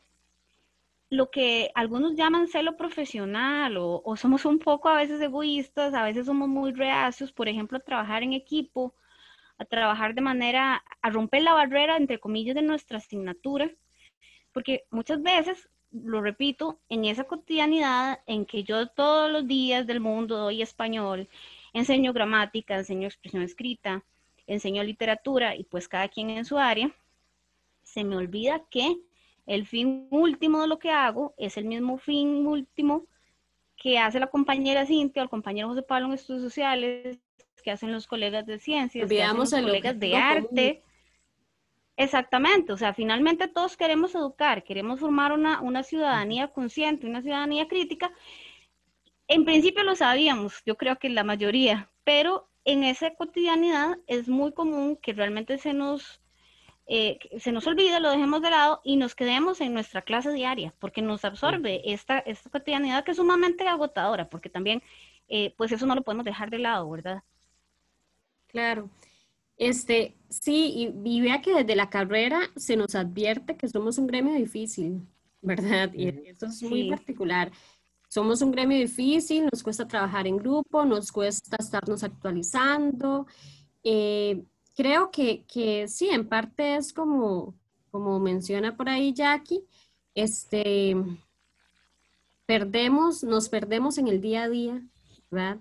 lo 1.09 1.29
que 1.29 1.71
algunos 1.75 2.15
llaman 2.15 2.47
celo 2.47 2.77
profesional 2.77 3.77
o, 3.77 4.01
o, 4.03 4.15
somos 4.15 4.45
un 4.45 4.59
poco 4.59 4.89
a 4.89 4.95
veces 4.95 5.21
egoístas, 5.21 5.93
a 5.93 6.03
veces 6.03 6.25
somos 6.25 6.47
muy 6.47 6.71
reacios, 6.71 7.31
por 7.31 7.47
ejemplo, 7.47 7.77
a 7.77 7.81
trabajar 7.81 8.23
en 8.23 8.33
equipo, 8.33 8.95
a 9.59 9.65
trabajar 9.65 10.15
de 10.15 10.21
manera, 10.21 10.83
a 11.01 11.09
romper 11.09 11.43
la 11.43 11.53
barrera, 11.53 11.97
entre 11.97 12.19
comillas, 12.19 12.55
de 12.55 12.61
nuestra 12.61 12.97
asignatura, 12.97 13.69
porque 14.53 14.85
muchas 14.89 15.21
veces, 15.21 15.69
lo 15.91 16.21
repito, 16.21 16.79
en 16.87 17.05
esa 17.05 17.25
cotidianidad 17.25 18.19
en 18.25 18.45
que 18.45 18.63
yo 18.63 18.87
todos 18.87 19.29
los 19.31 19.45
días 19.47 19.85
del 19.85 19.99
mundo 19.99 20.37
doy 20.37 20.61
español, 20.61 21.27
enseño 21.73 22.13
gramática, 22.13 22.77
enseño 22.77 23.07
expresión 23.07 23.43
escrita, 23.43 24.03
enseño 24.47 24.81
literatura 24.83 25.55
y 25.55 25.65
pues 25.65 25.87
cada 25.87 26.07
quien 26.07 26.29
en 26.29 26.45
su 26.45 26.57
área, 26.57 26.91
se 27.83 28.03
me 28.03 28.15
olvida 28.15 28.63
que 28.69 28.97
el 29.45 29.65
fin 29.65 30.07
último 30.09 30.61
de 30.61 30.67
lo 30.67 30.79
que 30.79 30.91
hago 30.91 31.33
es 31.37 31.57
el 31.57 31.65
mismo 31.65 31.97
fin 31.97 32.47
último 32.47 33.05
que 33.75 33.97
hace 33.97 34.19
la 34.19 34.27
compañera 34.27 34.85
Cintia 34.85 35.21
o 35.21 35.23
el 35.23 35.29
compañero 35.29 35.69
José 35.69 35.81
Pablo 35.81 36.07
en 36.07 36.13
estudios 36.13 36.43
sociales, 36.43 37.19
que 37.61 37.71
hacen 37.71 37.91
los 37.91 38.07
colegas 38.07 38.45
de 38.45 38.59
ciencias, 38.59 39.09
que 39.09 39.23
hacen 39.23 39.37
los 39.37 39.51
colegas 39.51 39.99
de 39.99 40.15
arte. 40.15 40.83
Exactamente, 41.99 42.71
o 42.71 42.77
sea, 42.77 42.93
finalmente 42.93 43.49
todos 43.49 43.75
queremos 43.75 44.15
educar, 44.15 44.63
queremos 44.63 45.01
formar 45.01 45.33
una, 45.33 45.59
una 45.59 45.83
ciudadanía 45.83 46.47
consciente, 46.47 47.05
una 47.05 47.21
ciudadanía 47.21 47.67
crítica. 47.67 48.13
En 49.27 49.43
principio 49.43 49.83
lo 49.83 49.95
sabíamos, 49.97 50.63
yo 50.65 50.77
creo 50.77 50.97
que 50.97 51.09
la 51.09 51.25
mayoría, 51.25 51.91
pero 52.05 52.49
en 52.63 52.83
esa 52.85 53.13
cotidianidad 53.15 53.97
es 54.07 54.29
muy 54.29 54.53
común 54.53 54.95
que 54.95 55.11
realmente 55.11 55.57
se 55.57 55.73
nos, 55.73 56.21
eh, 56.87 57.19
se 57.37 57.51
nos 57.51 57.67
olvide, 57.67 57.99
lo 57.99 58.11
dejemos 58.11 58.41
de 58.41 58.51
lado 58.51 58.79
y 58.83 58.95
nos 58.95 59.13
quedemos 59.13 59.59
en 59.59 59.73
nuestra 59.73 60.01
clase 60.01 60.31
diaria, 60.31 60.73
porque 60.79 61.01
nos 61.01 61.25
absorbe 61.25 61.81
esta, 61.91 62.19
esta 62.19 62.49
cotidianidad 62.49 63.03
que 63.03 63.11
es 63.11 63.17
sumamente 63.17 63.67
agotadora, 63.67 64.29
porque 64.29 64.49
también, 64.49 64.81
eh, 65.27 65.53
pues 65.57 65.71
eso 65.71 65.85
no 65.85 65.95
lo 65.95 66.03
podemos 66.03 66.25
dejar 66.25 66.49
de 66.49 66.59
lado, 66.59 66.89
¿verdad? 66.89 67.23
Claro. 68.49 68.89
Este, 69.57 70.15
sí, 70.29 70.93
y, 71.03 71.21
vea 71.21 71.41
que 71.41 71.53
desde 71.53 71.75
la 71.75 71.89
carrera 71.89 72.41
se 72.55 72.77
nos 72.77 72.95
advierte 72.95 73.57
que 73.57 73.67
somos 73.67 73.97
un 73.97 74.07
gremio 74.07 74.33
difícil, 74.35 75.05
¿verdad? 75.41 75.91
Y 75.93 76.07
eso 76.27 76.47
es 76.47 76.61
muy 76.63 76.89
particular. 76.89 77.51
Somos 78.07 78.41
un 78.41 78.51
gremio 78.51 78.77
difícil, 78.77 79.47
nos 79.51 79.61
cuesta 79.61 79.87
trabajar 79.87 80.27
en 80.27 80.37
grupo, 80.37 80.83
nos 80.85 81.11
cuesta 81.11 81.57
estarnos 81.59 82.03
actualizando. 82.03 83.27
Eh, 83.83 84.43
creo 84.75 85.11
que, 85.11 85.45
que, 85.45 85.87
sí, 85.87 86.09
en 86.09 86.27
parte 86.27 86.75
es 86.75 86.91
como, 86.91 87.53
como 87.91 88.19
menciona 88.19 88.75
por 88.75 88.89
ahí 88.89 89.13
Jackie, 89.13 89.63
este, 90.15 90.95
perdemos, 92.45 93.23
nos 93.23 93.47
perdemos 93.49 93.97
en 93.99 94.07
el 94.07 94.21
día 94.21 94.43
a 94.43 94.49
día, 94.49 94.81
¿verdad? 95.29 95.59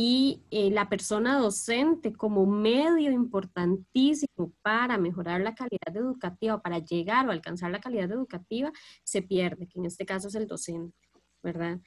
Y 0.00 0.44
eh, 0.52 0.70
la 0.70 0.88
persona 0.88 1.40
docente 1.40 2.12
como 2.12 2.46
medio 2.46 3.10
importantísimo 3.10 4.52
para 4.62 4.96
mejorar 4.96 5.40
la 5.40 5.56
calidad 5.56 5.96
educativa, 5.96 6.62
para 6.62 6.78
llegar 6.78 7.26
o 7.26 7.32
alcanzar 7.32 7.72
la 7.72 7.80
calidad 7.80 8.08
educativa, 8.12 8.70
se 9.02 9.22
pierde, 9.22 9.66
que 9.66 9.80
en 9.80 9.86
este 9.86 10.06
caso 10.06 10.28
es 10.28 10.36
el 10.36 10.46
docente, 10.46 10.96
¿verdad? 11.42 11.80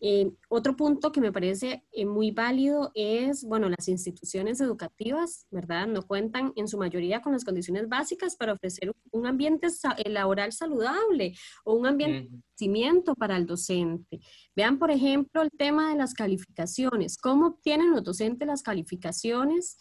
Eh, 0.00 0.30
otro 0.50 0.76
punto 0.76 1.10
que 1.10 1.22
me 1.22 1.32
parece 1.32 1.82
eh, 1.90 2.04
muy 2.04 2.30
válido 2.30 2.90
es, 2.94 3.44
bueno, 3.44 3.70
las 3.70 3.88
instituciones 3.88 4.60
educativas, 4.60 5.46
¿verdad? 5.50 5.86
No 5.86 6.02
cuentan 6.02 6.52
en 6.56 6.68
su 6.68 6.76
mayoría 6.76 7.22
con 7.22 7.32
las 7.32 7.44
condiciones 7.44 7.88
básicas 7.88 8.36
para 8.36 8.52
ofrecer 8.52 8.92
un 9.10 9.26
ambiente 9.26 9.68
eh, 9.68 10.10
laboral 10.10 10.52
saludable 10.52 11.34
o 11.64 11.74
un 11.74 11.86
ambiente 11.86 12.28
de 12.30 12.42
crecimiento 12.50 13.14
para 13.14 13.36
el 13.38 13.46
docente. 13.46 14.20
Vean, 14.54 14.78
por 14.78 14.90
ejemplo, 14.90 15.40
el 15.42 15.50
tema 15.50 15.90
de 15.90 15.96
las 15.96 16.12
calificaciones. 16.12 17.16
¿Cómo 17.16 17.46
obtienen 17.46 17.90
los 17.92 18.04
docentes 18.04 18.46
las 18.46 18.62
calificaciones? 18.62 19.78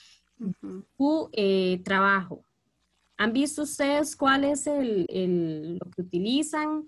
su 0.98 1.30
trabajo. 1.86 2.44
¿Han 3.18 3.32
visto 3.32 3.64
ustedes 3.64 4.16
cuál 4.16 4.44
es 4.44 4.68
el, 4.68 5.78
lo 5.78 5.90
que 5.92 6.02
utilizan? 6.02 6.84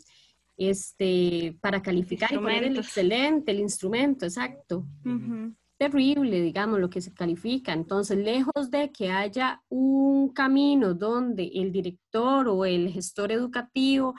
Este, 0.57 1.55
para 1.61 1.81
calificar 1.81 2.33
y 2.33 2.37
poner 2.37 2.63
el 2.63 2.77
excelente, 2.77 3.51
el 3.51 3.59
instrumento, 3.59 4.25
exacto. 4.25 4.85
Terrible, 5.77 6.41
digamos, 6.41 6.79
lo 6.79 6.89
que 6.89 7.01
se 7.01 7.13
califica. 7.13 7.71
Entonces, 7.71 8.17
lejos 8.17 8.71
de 8.71 8.91
que 8.91 9.11
haya 9.11 9.61
un 9.69 10.29
camino 10.33 10.95
donde 10.95 11.51
el 11.53 11.71
director 11.71 12.47
o 12.47 12.65
el 12.65 12.89
gestor 12.89 13.31
educativo 13.31 14.15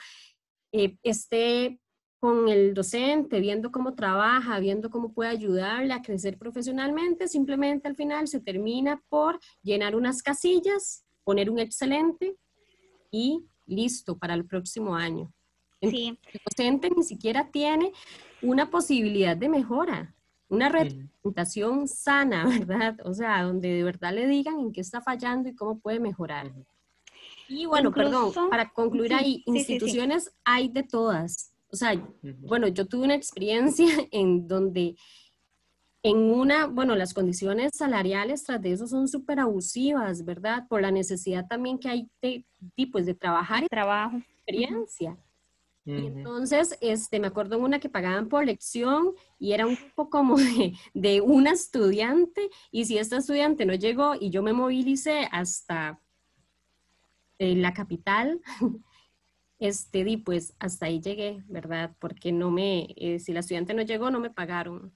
eh, 0.73 0.97
esté 1.03 1.81
con 2.21 2.49
el 2.49 2.75
docente, 2.75 3.41
viendo 3.41 3.71
cómo 3.71 3.95
trabaja, 3.95 4.59
viendo 4.61 4.91
cómo 4.91 5.13
puede 5.13 5.31
ayudarle 5.31 5.93
a 5.93 6.03
crecer 6.03 6.37
profesionalmente, 6.37 7.29
simplemente 7.29 7.89
al 7.89 7.97
final 7.97 8.27
se 8.27 8.41
termina 8.41 9.03
por 9.09 9.39
llenar 9.63 9.95
unas 9.95 10.23
casillas, 10.23 11.05
poner 11.25 11.51
un 11.51 11.59
excelente 11.59 12.37
y 13.11 13.45
listo 13.67 14.19
para 14.19 14.35
el 14.35 14.47
próximo 14.47 14.95
año. 14.97 15.33
Sí. 15.81 16.19
El 16.33 16.41
docente 16.45 16.91
ni 16.91 17.03
siquiera 17.03 17.51
tiene 17.51 17.93
una 18.43 18.71
posibilidad 18.71 19.37
de 19.37 19.49
mejora, 19.49 20.15
una 20.49 20.69
representación 20.69 21.89
sana, 21.89 22.45
¿verdad? 22.67 22.97
O 23.05 23.15
sea, 23.15 23.43
donde 23.43 23.69
de 23.69 23.85
verdad 23.85 24.15
le 24.15 24.27
digan 24.27 24.59
en 24.59 24.73
qué 24.73 24.81
está 24.81 25.01
fallando 25.01 25.49
y 25.49 25.55
cómo 25.55 25.79
puede 25.79 26.01
mejorar. 26.01 26.53
Y 27.49 27.67
bueno, 27.67 27.93
perdón, 27.93 28.33
para 28.51 28.71
concluir 28.71 29.15
ahí, 29.15 29.43
instituciones 29.47 30.31
hay 30.45 30.69
de 30.69 30.83
todas. 30.83 31.55
O 31.71 31.77
sea, 31.77 31.95
bueno, 32.23 32.69
yo 32.69 32.87
tuve 32.87 33.05
una 33.05 33.15
experiencia 33.15 33.87
en 34.11 34.47
donde 34.47 34.97
en 36.03 36.17
una, 36.17 36.67
bueno, 36.67 36.95
las 36.95 37.13
condiciones 37.13 37.73
salariales 37.75 38.45
tras 38.45 38.63
de 38.63 38.73
eso 38.73 38.87
son 38.87 39.09
súper 39.09 39.41
abusivas, 39.41 40.25
¿verdad? 40.25 40.67
Por 40.69 40.81
la 40.81 40.91
necesidad 40.91 41.47
también 41.47 41.79
que 41.79 41.89
hay 41.89 42.09
de, 42.23 42.45
tipos 42.75 43.05
de 43.05 43.15
trabajar 43.15 43.65
y 43.65 43.67
trabajo. 43.67 44.17
Experiencia. 44.47 45.17
Y 45.89 46.07
entonces, 46.07 46.77
este, 46.83 47.19
me 47.19 47.29
acuerdo 47.29 47.59
una 47.59 47.81
que 47.81 47.89
pagaban 47.89 48.29
por 48.29 48.45
lección 48.45 49.15
y 49.39 49.53
era 49.53 49.67
un 49.67 49.79
poco 49.95 50.11
como 50.11 50.37
de, 50.37 50.75
de, 50.93 51.23
una 51.23 51.53
estudiante 51.53 52.51
y 52.71 52.85
si 52.85 52.99
esta 52.99 53.17
estudiante 53.17 53.65
no 53.65 53.73
llegó 53.73 54.15
y 54.21 54.29
yo 54.29 54.43
me 54.43 54.53
movilicé 54.53 55.29
hasta 55.33 55.99
eh, 57.39 57.55
la 57.55 57.73
capital, 57.73 58.43
este, 59.59 60.05
di, 60.05 60.19
pues 60.19 60.55
hasta 60.59 60.87
ahí 60.87 61.01
llegué, 61.01 61.43
¿verdad? 61.47 61.97
Porque 61.99 62.33
no 62.33 62.51
me, 62.51 62.95
eh, 62.97 63.19
si 63.19 63.33
la 63.33 63.41
estudiante 63.41 63.73
no 63.73 63.83
llegó, 63.83 64.11
no 64.11 64.21
me 64.21 64.31
pagaron. 64.31 64.95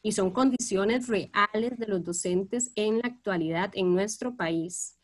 Y 0.00 0.12
son 0.12 0.30
condiciones 0.30 1.08
reales 1.08 1.78
de 1.78 1.86
los 1.86 2.02
docentes 2.02 2.72
en 2.76 3.00
la 3.00 3.08
actualidad 3.08 3.72
en 3.74 3.94
nuestro 3.94 4.36
país. 4.36 4.98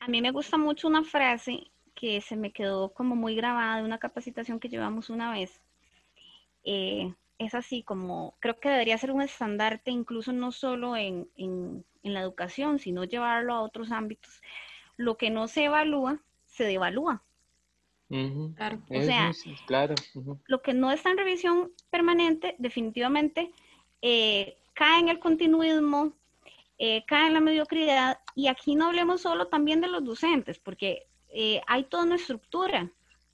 A 0.00 0.08
mí 0.08 0.20
me 0.20 0.32
gusta 0.32 0.58
mucho 0.58 0.88
una 0.88 1.04
frase 1.04 1.71
que 1.94 2.20
se 2.20 2.36
me 2.36 2.52
quedó 2.52 2.90
como 2.92 3.14
muy 3.16 3.34
grabada 3.34 3.76
de 3.76 3.84
una 3.84 3.98
capacitación 3.98 4.60
que 4.60 4.68
llevamos 4.68 5.10
una 5.10 5.30
vez. 5.32 5.60
Eh, 6.64 7.12
es 7.38 7.54
así 7.54 7.82
como, 7.82 8.34
creo 8.40 8.58
que 8.60 8.68
debería 8.68 8.98
ser 8.98 9.10
un 9.10 9.22
estandarte 9.22 9.90
incluso 9.90 10.32
no 10.32 10.52
solo 10.52 10.96
en, 10.96 11.28
en, 11.36 11.84
en 12.02 12.14
la 12.14 12.20
educación, 12.20 12.78
sino 12.78 13.04
llevarlo 13.04 13.54
a 13.54 13.62
otros 13.62 13.90
ámbitos. 13.90 14.40
Lo 14.96 15.16
que 15.16 15.30
no 15.30 15.48
se 15.48 15.64
evalúa 15.64 16.20
se 16.46 16.64
devalúa. 16.64 17.22
O 18.10 19.02
sea, 19.02 19.32
claro. 19.66 19.94
lo 20.46 20.60
que 20.60 20.74
no 20.74 20.92
está 20.92 21.10
en 21.10 21.16
revisión 21.16 21.72
permanente, 21.90 22.54
definitivamente, 22.58 23.50
eh, 24.02 24.58
cae 24.74 25.00
en 25.00 25.08
el 25.08 25.18
continuismo, 25.18 26.12
eh, 26.78 27.04
cae 27.06 27.28
en 27.28 27.32
la 27.32 27.40
mediocridad, 27.40 28.18
y 28.34 28.48
aquí 28.48 28.74
no 28.74 28.88
hablemos 28.88 29.22
solo 29.22 29.46
también 29.46 29.80
de 29.80 29.88
los 29.88 30.04
docentes, 30.04 30.58
porque 30.58 31.06
eh, 31.32 31.60
hay 31.66 31.84
toda 31.84 32.04
una 32.04 32.16
estructura, 32.16 32.90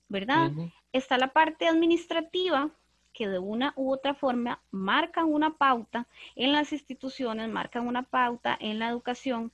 ¿verdad? 0.08 0.52
Está 0.92 1.18
la 1.18 1.32
parte 1.32 1.66
administrativa, 1.66 2.70
que 3.12 3.28
de 3.28 3.40
una 3.40 3.72
u 3.76 3.92
otra 3.92 4.14
forma 4.14 4.62
marcan 4.70 5.26
una 5.26 5.56
pauta 5.56 6.06
en 6.36 6.52
las 6.52 6.72
instituciones, 6.72 7.48
marcan 7.48 7.86
una 7.86 8.04
pauta 8.04 8.56
en 8.60 8.78
la 8.78 8.88
educación, 8.88 9.52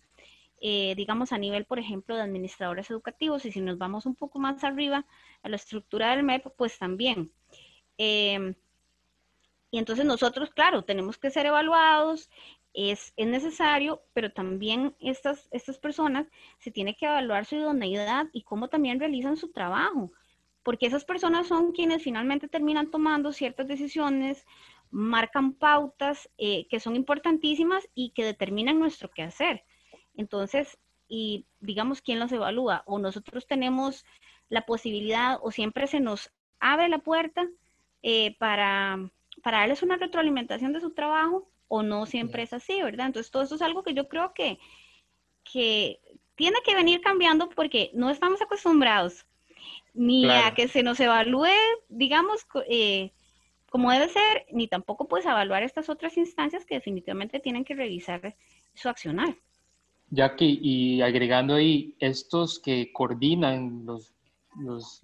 eh, 0.60 0.94
digamos, 0.96 1.32
a 1.32 1.38
nivel, 1.38 1.64
por 1.64 1.78
ejemplo, 1.78 2.14
de 2.14 2.22
administradores 2.22 2.90
educativos, 2.90 3.46
y 3.46 3.52
si 3.52 3.60
nos 3.62 3.78
vamos 3.78 4.04
un 4.04 4.14
poco 4.14 4.38
más 4.38 4.62
arriba 4.64 5.06
a 5.42 5.48
la 5.48 5.56
estructura 5.56 6.10
del 6.10 6.24
MEP, 6.24 6.46
pues 6.56 6.78
también. 6.78 7.32
Em, 7.96 8.54
y 9.70 9.78
entonces 9.78 10.04
nosotros, 10.04 10.50
claro, 10.50 10.82
tenemos 10.82 11.16
que 11.16 11.30
ser 11.30 11.46
evaluados, 11.46 12.30
es, 12.74 13.12
es, 13.16 13.26
necesario, 13.26 14.02
pero 14.12 14.32
también 14.32 14.94
estas, 15.00 15.48
estas 15.52 15.78
personas 15.78 16.26
se 16.58 16.70
tiene 16.70 16.96
que 16.96 17.06
evaluar 17.06 17.46
su 17.46 17.56
idoneidad 17.56 18.26
y 18.32 18.42
cómo 18.42 18.68
también 18.68 18.98
realizan 18.98 19.36
su 19.36 19.52
trabajo, 19.52 20.10
porque 20.62 20.86
esas 20.86 21.04
personas 21.04 21.46
son 21.46 21.72
quienes 21.72 22.02
finalmente 22.02 22.48
terminan 22.48 22.90
tomando 22.90 23.32
ciertas 23.32 23.68
decisiones, 23.68 24.44
marcan 24.90 25.54
pautas 25.54 26.28
eh, 26.36 26.66
que 26.68 26.80
son 26.80 26.96
importantísimas 26.96 27.88
y 27.94 28.10
que 28.10 28.24
determinan 28.24 28.78
nuestro 28.78 29.10
quehacer. 29.10 29.64
Entonces, 30.16 30.78
y 31.08 31.46
digamos, 31.60 32.00
¿quién 32.02 32.18
los 32.18 32.32
evalúa? 32.32 32.82
O 32.86 32.98
nosotros 32.98 33.46
tenemos 33.46 34.04
la 34.48 34.66
posibilidad 34.66 35.38
o 35.42 35.50
siempre 35.50 35.86
se 35.86 36.00
nos 36.00 36.32
abre 36.60 36.88
la 36.88 36.98
puerta 36.98 37.46
eh, 38.02 38.36
para, 38.38 38.98
para 39.42 39.58
darles 39.58 39.82
una 39.82 39.96
retroalimentación 39.96 40.72
de 40.72 40.80
su 40.80 40.92
trabajo 40.92 41.48
o 41.74 41.82
no 41.82 42.06
siempre 42.06 42.42
es 42.42 42.52
así, 42.52 42.80
¿verdad? 42.80 43.06
Entonces, 43.06 43.30
todo 43.30 43.42
eso 43.42 43.56
es 43.56 43.62
algo 43.62 43.82
que 43.82 43.94
yo 43.94 44.08
creo 44.08 44.32
que, 44.32 44.58
que 45.42 46.00
tiene 46.36 46.58
que 46.64 46.74
venir 46.74 47.00
cambiando 47.00 47.48
porque 47.50 47.90
no 47.94 48.10
estamos 48.10 48.40
acostumbrados 48.40 49.26
ni 49.92 50.28
a 50.28 50.54
que 50.54 50.68
se 50.68 50.82
nos 50.82 50.98
evalúe, 51.00 51.54
digamos, 51.88 52.46
eh, 52.68 53.12
como 53.70 53.90
debe 53.92 54.08
ser, 54.08 54.46
ni 54.52 54.66
tampoco 54.68 55.08
pues 55.08 55.24
evaluar 55.24 55.62
estas 55.62 55.88
otras 55.88 56.16
instancias 56.16 56.64
que 56.64 56.74
definitivamente 56.74 57.40
tienen 57.40 57.64
que 57.64 57.74
revisar 57.74 58.36
su 58.74 58.88
accionar. 58.88 59.36
Jackie, 60.10 60.58
y 60.62 61.00
agregando 61.00 61.54
ahí, 61.54 61.96
estos 61.98 62.58
que 62.58 62.92
coordinan 62.92 63.84
los, 63.86 64.13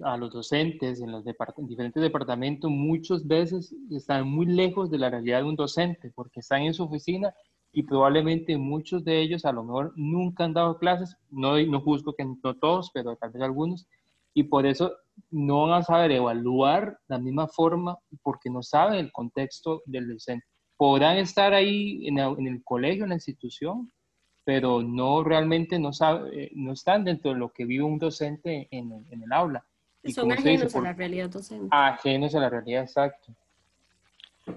a 0.05 0.17
los 0.17 0.33
docentes 0.33 1.01
en 1.01 1.13
los 1.13 1.25
diferentes 1.25 2.03
departamentos, 2.03 2.71
muchas 2.71 3.27
veces 3.27 3.75
están 3.91 4.29
muy 4.29 4.47
lejos 4.47 4.91
de 4.91 4.99
la 4.99 5.11
realidad 5.11 5.39
de 5.39 5.49
un 5.49 5.57
docente, 5.57 6.13
porque 6.15 6.41
están 6.41 6.63
en 6.63 6.75
su 6.75 6.85
oficina 6.85 7.35
y 7.73 7.83
probablemente 7.83 8.57
muchos 8.57 9.05
de 9.05 9.21
ellos 9.21 9.45
a 9.45 9.53
lo 9.53 9.63
mejor 9.63 9.93
nunca 9.97 10.45
han 10.45 10.55
dado 10.55 10.79
clases, 10.79 11.17
no, 11.31 11.61
no 11.61 11.81
juzgo 11.81 12.15
que 12.15 12.25
no 12.25 12.55
todos, 12.57 12.91
pero 12.93 13.17
tal 13.17 13.31
vez 13.31 13.43
algunos, 13.43 13.87
y 14.35 14.45
por 14.45 14.67
eso 14.67 14.93
no 15.31 15.63
van 15.63 15.81
a 15.81 15.83
saber 15.83 16.13
evaluar 16.13 16.99
la 17.09 17.19
misma 17.19 17.49
forma 17.49 17.99
porque 18.23 18.51
no 18.51 18.63
saben 18.63 18.99
el 18.99 19.13
contexto 19.13 19.83
del 19.87 20.09
docente. 20.09 20.47
Podrán 20.77 21.19
estar 21.19 21.53
ahí 21.53 22.07
en 22.07 22.19
el 22.19 22.63
colegio, 22.65 23.05
en 23.05 23.11
la 23.11 23.17
institución, 23.17 23.93
pero 24.45 24.83
no 24.83 25.23
realmente 25.23 25.79
no, 25.79 25.93
sabe, 25.93 26.45
eh, 26.45 26.51
no 26.55 26.73
están 26.73 27.05
dentro 27.05 27.33
de 27.33 27.39
lo 27.39 27.53
que 27.53 27.65
vive 27.65 27.85
un 27.85 27.99
docente 27.99 28.69
en, 28.71 29.07
en 29.11 29.23
el 29.23 29.33
aula. 29.33 29.65
Y 30.03 30.13
Son 30.13 30.33
ajenos 30.33 30.75
a 30.75 30.81
la 30.81 30.93
realidad 30.93 31.29
docente. 31.29 31.69
Ajenos 31.71 32.35
a 32.35 32.41
la 32.41 32.49
realidad, 32.49 32.83
exacto. 32.83 33.35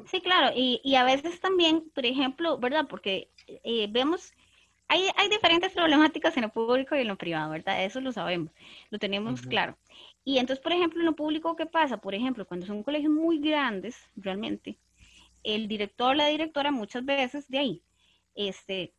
Sí, 0.06 0.22
claro, 0.22 0.54
y, 0.56 0.82
y 0.84 0.96
a 0.96 1.04
veces 1.04 1.40
también, 1.40 1.90
por 1.94 2.06
ejemplo, 2.06 2.58
¿verdad? 2.58 2.88
Porque 2.90 3.30
eh, 3.48 3.88
vemos, 3.92 4.32
hay, 4.88 5.08
hay, 5.18 5.30
diferentes 5.30 5.74
problemáticas 5.74 6.36
en 6.38 6.44
lo 6.44 6.50
público 6.50 6.96
y 6.96 7.02
en 7.02 7.08
lo 7.08 7.18
privado, 7.18 7.52
¿verdad? 7.52 7.84
Eso 7.84 8.00
lo 8.00 8.12
sabemos, 8.12 8.52
lo 8.90 9.00
tenemos 9.00 9.42
claro. 9.42 9.78
Y 10.24 10.38
entonces, 10.38 10.64
por 10.64 10.72
ejemplo, 10.72 11.00
en 11.02 11.06
lo 11.06 11.16
público, 11.16 11.56
¿qué 11.56 11.66
pasa? 11.66 11.98
Por 11.98 12.16
ejemplo, 12.16 12.48
cuando 12.48 12.66
son 12.66 12.82
colegios 12.84 13.12
muy 13.12 13.40
grandes, 13.40 13.98
realmente, 14.16 14.78
el 15.44 15.68
director 15.68 16.12
o 16.12 16.14
la 16.14 16.28
directora 16.28 16.72
muchas 16.72 17.04
veces 17.04 17.48
de 17.50 17.58
ahí, 17.60 17.82
este, 18.34 18.94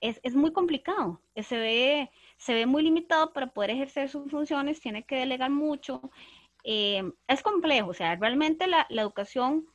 es, 0.00 0.20
es, 0.22 0.34
muy 0.34 0.52
complicado, 0.52 1.20
eh, 1.34 1.42
se 1.42 1.58
ve, 1.58 2.10
se 2.36 2.54
ve 2.54 2.66
muy 2.66 2.82
limitado 2.82 3.32
para 3.32 3.48
poder 3.48 3.70
ejercer 3.70 4.08
sus 4.08 4.30
funciones, 4.30 4.80
tiene 4.80 5.04
que 5.04 5.16
delegar 5.16 5.50
mucho, 5.50 6.10
eh, 6.64 7.02
es 7.28 7.42
complejo, 7.42 7.90
o 7.90 7.94
sea, 7.94 8.16
realmente 8.16 8.66
la, 8.66 8.86
la, 8.90 9.02
educación 9.02 9.66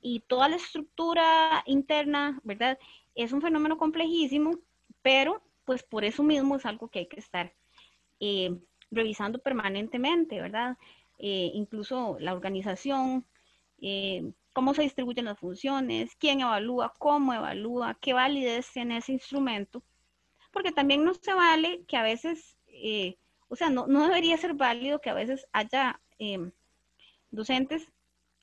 y 0.00 0.20
toda 0.20 0.48
la 0.48 0.56
estructura 0.56 1.62
interna, 1.66 2.40
¿verdad? 2.44 2.78
Es 3.14 3.32
un 3.32 3.42
fenómeno 3.42 3.76
complejísimo, 3.78 4.58
pero 5.02 5.42
pues 5.64 5.82
por 5.82 6.04
eso 6.04 6.22
mismo 6.22 6.56
es 6.56 6.66
algo 6.66 6.88
que 6.88 7.00
hay 7.00 7.08
que 7.08 7.20
estar 7.20 7.54
eh, 8.20 8.58
revisando 8.90 9.38
permanentemente, 9.38 10.40
¿verdad? 10.40 10.76
incluso 11.20 12.16
la 12.20 12.32
organización, 12.32 13.26
cómo 14.58 14.74
se 14.74 14.82
distribuyen 14.82 15.26
las 15.26 15.38
funciones, 15.38 16.16
quién 16.16 16.40
evalúa, 16.40 16.92
cómo 16.98 17.32
evalúa, 17.32 17.96
qué 18.00 18.12
validez 18.12 18.68
tiene 18.72 18.96
ese 18.96 19.12
instrumento, 19.12 19.84
porque 20.50 20.72
también 20.72 21.04
no 21.04 21.14
se 21.14 21.32
vale 21.32 21.84
que 21.86 21.96
a 21.96 22.02
veces, 22.02 22.56
eh, 22.66 23.18
o 23.46 23.54
sea, 23.54 23.70
no, 23.70 23.86
debería 23.86 24.36
ser 24.36 24.54
válido 24.54 25.00
que 25.00 25.10
a 25.10 25.14
veces 25.14 25.46
haya 25.52 26.00
em, 26.18 26.50
docentes 27.30 27.86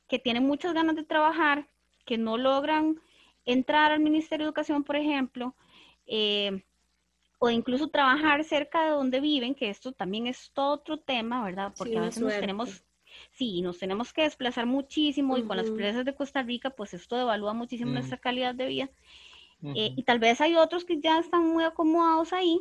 que 0.08 0.18
tienen 0.18 0.48
muchas 0.48 0.74
ganas 0.74 0.96
de 0.96 1.04
trabajar, 1.04 1.68
que 2.06 2.18
no 2.18 2.38
logran 2.38 3.02
entrar 3.44 3.92
al 3.92 4.00
Ministerio 4.00 4.46
de 4.46 4.48
Educación, 4.52 4.86
por 4.86 4.96
ejemplo, 4.96 5.54
eh, 6.08 6.64
o 7.40 7.50
incluso 7.50 7.90
trabajar 7.90 8.46
cerca 8.46 8.86
de 8.86 8.92
donde 8.92 9.20
viven, 9.20 9.54
que 9.54 9.70
esto 9.70 9.92
también 9.92 10.28
es 10.28 10.50
todo 10.54 10.76
otro 10.76 10.98
tema, 10.98 11.44
¿verdad? 11.44 11.74
Porque 11.78 11.98
a 11.98 12.04
veces 12.04 12.24
nos 12.24 12.40
tenemos 12.40 12.85
sí, 13.32 13.62
nos 13.62 13.80
tenemos 13.80 14.14
que 14.14 14.24
desplazar 14.24 14.66
muchísimo 14.66 15.38
y 15.38 15.44
con 15.44 15.58
las 15.58 15.68
empresas 15.68 16.06
de 16.06 16.16
Costa 16.16 16.44
Rica, 16.44 16.70
pues 16.70 16.94
esto 16.94 17.16
devalúa 17.16 17.54
muchísimo 17.54 17.92
nuestra 17.92 18.18
calidad 18.18 18.56
de 18.56 18.68
vida. 18.68 18.90
Eh, 19.64 19.94
y 19.96 20.04
tal 20.04 20.20
vez 20.20 20.42
hay 20.42 20.56
otros 20.56 20.86
que 20.86 21.00
ya 21.00 21.18
están 21.18 21.48
muy 21.48 21.64
acomodados 21.64 22.34
ahí 22.34 22.60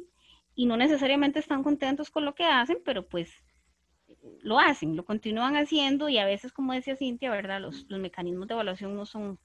y 0.55 0.67
no 0.67 0.77
necesariamente 0.77 1.39
están 1.39 1.63
contentos 1.63 2.11
con 2.11 2.25
lo 2.25 2.35
que 2.35 2.45
hacen, 2.45 2.79
pero 2.85 3.07
pues 3.07 3.45
lo 4.41 4.59
hacen, 4.59 4.97
lo 4.97 5.05
continúan 5.05 5.57
haciendo 5.57 6.09
y 6.09 6.19
a 6.19 6.25
veces, 6.25 6.53
como 6.53 6.73
decía 6.73 6.97
Cintia, 6.97 7.31
¿verdad? 7.31 7.61
Los, 7.61 7.85
los 7.89 8.01
mecanismos 8.01 8.49
de 8.49 8.55
evaluación 8.55 8.97
no 8.97 9.05
son, 9.05 9.39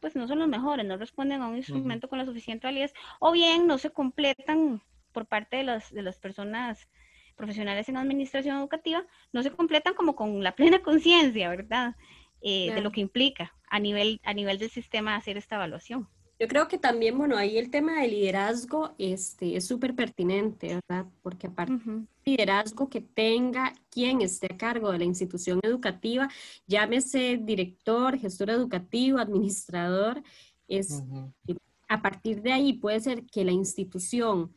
pues 0.00 0.16
no 0.16 0.26
son 0.26 0.38
los 0.40 0.48
mejores, 0.48 0.86
no 0.86 0.96
responden 0.96 1.42
a 1.42 1.48
un 1.48 1.56
instrumento 1.56 2.08
con 2.08 2.18
la 2.18 2.24
suficiente 2.24 2.66
validez 2.66 2.94
o 3.20 3.32
bien 3.32 3.66
no 3.66 3.78
se 3.78 3.90
completan 3.90 4.82
por 5.12 5.26
parte 5.26 5.58
de 5.58 5.64
las, 5.64 5.92
de 5.92 6.02
las 6.02 6.18
personas 6.18 6.88
profesionales 7.36 7.88
en 7.88 7.96
administración 7.96 8.56
educativa 8.58 9.04
no 9.32 9.42
se 9.42 9.50
completan 9.50 9.94
como 9.94 10.14
con 10.14 10.42
la 10.42 10.54
plena 10.54 10.82
conciencia, 10.82 11.48
¿verdad? 11.48 11.94
Eh, 12.40 12.72
de 12.74 12.80
lo 12.80 12.90
que 12.90 13.00
implica 13.00 13.54
a 13.68 13.78
nivel, 13.78 14.20
a 14.24 14.34
nivel 14.34 14.58
del 14.58 14.70
sistema 14.70 15.14
hacer 15.14 15.36
esta 15.36 15.56
evaluación. 15.56 16.08
Yo 16.40 16.48
creo 16.48 16.66
que 16.66 16.76
también, 16.76 17.16
bueno, 17.16 17.36
ahí 17.36 17.56
el 17.56 17.70
tema 17.70 18.00
del 18.00 18.10
liderazgo 18.10 18.96
este, 18.98 19.56
es 19.56 19.64
súper 19.64 19.94
pertinente, 19.94 20.80
¿verdad? 20.88 21.06
Porque 21.22 21.46
aparte 21.46 21.74
liderazgo 22.24 22.88
que 22.88 23.00
tenga 23.00 23.72
quien 23.90 24.22
esté 24.22 24.52
a 24.52 24.56
cargo 24.56 24.90
de 24.90 24.98
la 24.98 25.04
institución 25.04 25.60
educativa, 25.62 26.28
llámese 26.66 27.38
director, 27.40 28.18
gestor 28.18 28.50
educativo, 28.50 29.18
administrador, 29.18 30.20
es, 30.66 31.02
a 31.88 32.02
partir 32.02 32.42
de 32.42 32.52
ahí 32.52 32.72
puede 32.72 33.00
ser 33.00 33.24
que 33.26 33.44
la 33.44 33.52
institución 33.52 34.52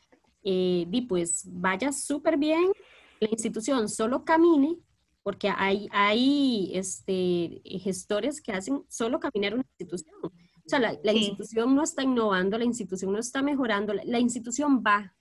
eh, 0.46 1.06
pues 1.08 1.44
vaya 1.48 1.92
súper 1.92 2.38
bien, 2.38 2.72
la 3.20 3.30
institución 3.32 3.90
solo 3.90 4.24
camine, 4.24 4.78
porque 5.24 5.50
hay, 5.50 5.88
hay 5.92 6.72
este, 6.76 7.62
gestores 7.80 8.42
que 8.42 8.52
hacen 8.52 8.84
solo 8.88 9.20
caminar 9.20 9.56
una 9.56 9.64
institución. 9.64 10.16
O 10.24 10.32
sea, 10.70 10.80
la, 10.80 11.14
institución 11.14 11.76
no 11.76 11.84
está 11.84 12.04
innovando, 12.04 12.58
la 12.58 12.64
institución 12.64 13.12
no 13.12 13.20
está 13.20 13.42
mejorando, 13.42 13.94
la, 13.94 14.20
institución 14.20 14.84
va. 14.86 15.14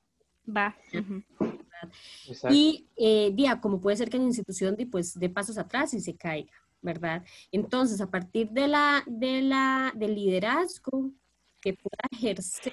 Va. 0.46 0.76
Y 2.50 2.86
eh, 2.96 3.30
día, 3.34 3.60
como 3.60 3.80
puede 3.80 3.96
ser 3.96 4.10
que 4.10 4.18
la 4.18 4.24
institución 4.24 4.76
pues, 4.90 5.18
dé 5.18 5.30
pasos 5.30 5.56
atrás 5.56 5.94
y 5.94 6.00
se 6.00 6.16
caiga, 6.16 6.52
¿verdad? 6.82 7.24
Entonces, 7.50 8.00
a 8.00 8.10
partir 8.10 8.50
de 8.50 8.68
la, 8.68 9.02
de 9.06 9.42
la, 9.42 9.92
del 9.94 10.14
liderazgo 10.14 11.10
que 11.60 11.74
pueda 11.74 12.08
ejercer 12.10 12.72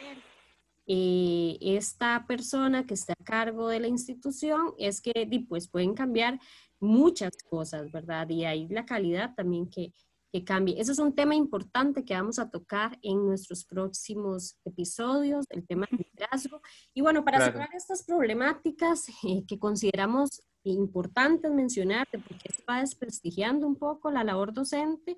eh, 0.88 1.58
esta 1.62 2.26
persona 2.28 2.86
que 2.86 2.94
está 2.94 3.14
a 3.14 3.24
cargo 3.24 3.68
de 3.68 3.80
la 3.80 3.88
institución, 3.88 4.74
es 4.78 5.02
que 5.02 5.28
pues, 5.48 5.68
pueden 5.68 5.94
cambiar 5.94 6.40
muchas 6.80 7.32
cosas, 7.50 7.92
¿verdad? 7.92 8.28
Y 8.30 8.46
ahí 8.46 8.68
la 8.70 8.86
calidad 8.86 9.34
también 9.36 9.70
que, 9.70 9.94
que 10.32 10.44
cambie. 10.44 10.80
Eso 10.80 10.92
es 10.92 11.00
un 11.00 11.14
tema 11.14 11.36
importante 11.36 12.06
que 12.06 12.14
vamos 12.14 12.40
a 12.40 12.50
tocar 12.50 12.98
en 13.02 13.26
nuestros 13.26 13.66
próximos 13.66 14.58
episodios, 14.66 15.46
el 15.50 15.66
tema 15.68 15.88
del 15.92 16.08
liderazgo. 16.12 16.62
Y 16.94 17.02
bueno, 17.02 17.24
para 17.24 17.46
cerrar 17.46 17.70
estas 17.76 18.04
problemáticas 18.04 19.10
eh, 19.24 19.44
que 19.48 19.60
consideramos 19.60 20.42
importantes 20.64 21.52
mencionar, 21.52 22.08
porque 22.12 22.54
se 22.54 22.64
va 22.70 22.82
desprestigiando 22.82 23.68
un 23.68 23.76
poco 23.76 24.12
la 24.12 24.24
labor 24.24 24.54
docente, 24.54 25.18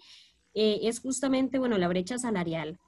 eh, 0.54 0.80
es 0.84 1.00
justamente, 1.00 1.60
bueno, 1.60 1.78
la 1.78 1.88
brecha 1.88 2.18
salarial. 2.18 2.80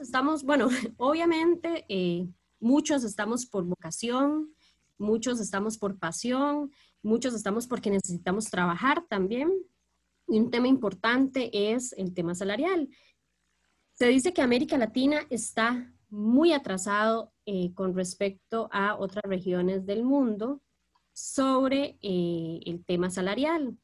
Estamos, 0.00 0.44
bueno, 0.44 0.68
obviamente, 0.96 1.84
eh, 1.88 2.28
muchos 2.60 3.04
estamos 3.04 3.46
por 3.46 3.64
vocación, 3.64 4.52
muchos 4.98 5.40
estamos 5.40 5.78
por 5.78 5.98
pasión, 5.98 6.70
muchos 7.02 7.34
estamos 7.34 7.66
porque 7.66 7.90
necesitamos 7.90 8.46
trabajar 8.46 9.04
también, 9.08 9.50
y 10.26 10.38
un 10.38 10.50
tema 10.50 10.68
importante 10.68 11.72
es 11.72 11.94
el 11.94 12.12
tema 12.12 12.34
salarial. 12.34 12.88
Se 13.94 14.06
dice 14.08 14.32
que 14.32 14.42
América 14.42 14.76
Latina 14.76 15.22
está 15.30 15.92
muy 16.10 16.52
atrasado 16.52 17.32
eh, 17.46 17.72
con 17.74 17.94
respecto 17.94 18.68
a 18.72 18.96
otras 18.96 19.24
regiones 19.24 19.86
del 19.86 20.04
mundo 20.04 20.62
sobre 21.12 21.98
eh, 22.02 22.60
el 22.64 22.84
tema 22.84 23.10
salarial. 23.10 23.76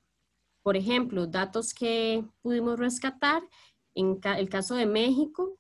Por 0.63 0.77
ejemplo, 0.77 1.27
datos 1.27 1.75
que 1.75 2.25
pudimos 2.43 2.79
rescatar, 2.79 3.43
en 3.95 4.21
el 4.25 4.49
caso 4.49 4.75
de 4.75 4.87
México, 4.87 5.59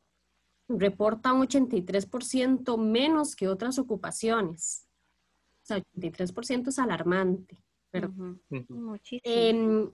reporta 0.68 1.32
un 1.32 1.46
83% 1.46 2.78
menos 2.78 3.36
que 3.36 3.48
otras 3.48 3.78
ocupaciones. 3.78 4.88
O 5.62 5.66
sea, 5.66 5.82
83% 5.96 6.68
es 6.68 6.78
alarmante. 6.78 7.56
Pero, 7.90 8.12
Muchísimo. 8.68 9.92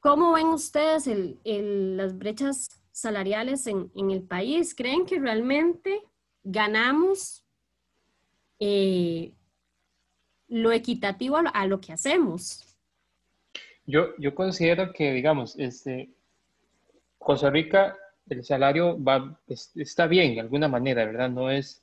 ¿Cómo 0.00 0.32
ven 0.32 0.46
ustedes 0.48 1.10
las 1.44 2.16
brechas 2.16 2.80
salariales 2.92 3.66
en, 3.66 3.90
el 3.94 4.22
país? 4.22 4.74
¿Creen 4.74 5.04
que 5.04 5.18
realmente 5.18 6.02
ganamos 6.44 7.44
eh, 8.60 9.34
lo 10.46 10.70
equitativo 10.70 11.36
a 11.36 11.66
lo, 11.66 11.80
que 11.80 11.92
hacemos? 11.92 12.64
Yo, 13.84 14.16
yo 14.18 14.34
considero 14.36 14.92
que, 14.92 15.12
digamos, 15.12 15.58
este, 15.58 16.14
Costa 17.18 17.50
Rica, 17.50 17.96
el 18.28 18.44
salario 18.44 19.02
va, 19.02 19.40
está 19.74 20.06
bien 20.06 20.34
de 20.34 20.40
alguna 20.40 20.68
manera, 20.68 21.04
¿verdad? 21.04 21.30
No 21.30 21.50
es, 21.50 21.82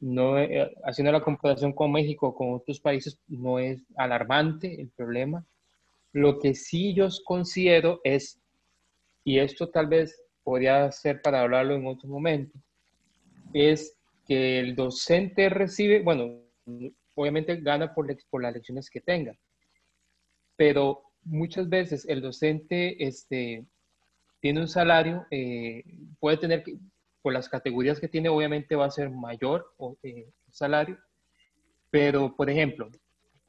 no, 0.00 0.38
eh, 0.38 0.72
haciendo 0.84 1.12
la 1.12 1.22
comparación 1.22 1.72
con 1.72 1.92
México, 1.92 2.34
con 2.34 2.52
otros 2.54 2.80
países, 2.80 3.18
no 3.28 3.58
es 3.58 3.82
alarmante 3.96 4.80
el 4.80 4.90
problema. 4.90 5.44
Lo 6.12 6.38
que 6.38 6.54
sí 6.54 6.94
yo 6.94 7.08
considero 7.24 8.00
es, 8.04 8.40
y 9.24 9.38
esto 9.38 9.68
tal 9.68 9.88
vez 9.88 10.20
podría 10.42 10.90
ser 10.92 11.22
para 11.22 11.40
hablarlo 11.40 11.74
en 11.74 11.86
otro 11.86 12.08
momento, 12.08 12.58
es 13.52 13.96
que 14.26 14.60
el 14.60 14.76
docente 14.76 15.48
recibe, 15.48 16.02
bueno, 16.02 16.40
obviamente 17.14 17.56
gana 17.56 17.94
por, 17.94 18.06
por 18.30 18.42
las 18.42 18.54
lecciones 18.54 18.90
que 18.90 19.00
tenga, 19.00 19.36
pero 20.56 21.02
muchas 21.24 21.68
veces 21.68 22.06
el 22.08 22.20
docente 22.20 23.04
este, 23.04 23.64
tiene 24.44 24.60
un 24.60 24.68
salario, 24.68 25.26
eh, 25.30 25.82
puede 26.20 26.36
tener, 26.36 26.62
por 27.22 27.32
las 27.32 27.48
categorías 27.48 27.98
que 27.98 28.08
tiene, 28.08 28.28
obviamente 28.28 28.76
va 28.76 28.84
a 28.84 28.90
ser 28.90 29.08
mayor 29.08 29.74
eh, 30.02 30.28
el 30.46 30.52
salario, 30.52 30.98
pero 31.90 32.36
por 32.36 32.50
ejemplo, 32.50 32.90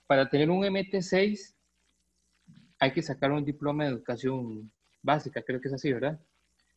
para 0.08 0.30
tener 0.30 0.50
un 0.50 0.64
MT6 0.64 1.54
hay 2.80 2.94
que 2.94 3.02
sacar 3.02 3.34
un 3.34 3.44
diploma 3.44 3.84
de 3.84 3.90
educación 3.90 4.72
básica, 5.02 5.42
creo 5.42 5.60
que 5.60 5.68
es 5.68 5.74
así, 5.74 5.92
¿verdad? 5.92 6.18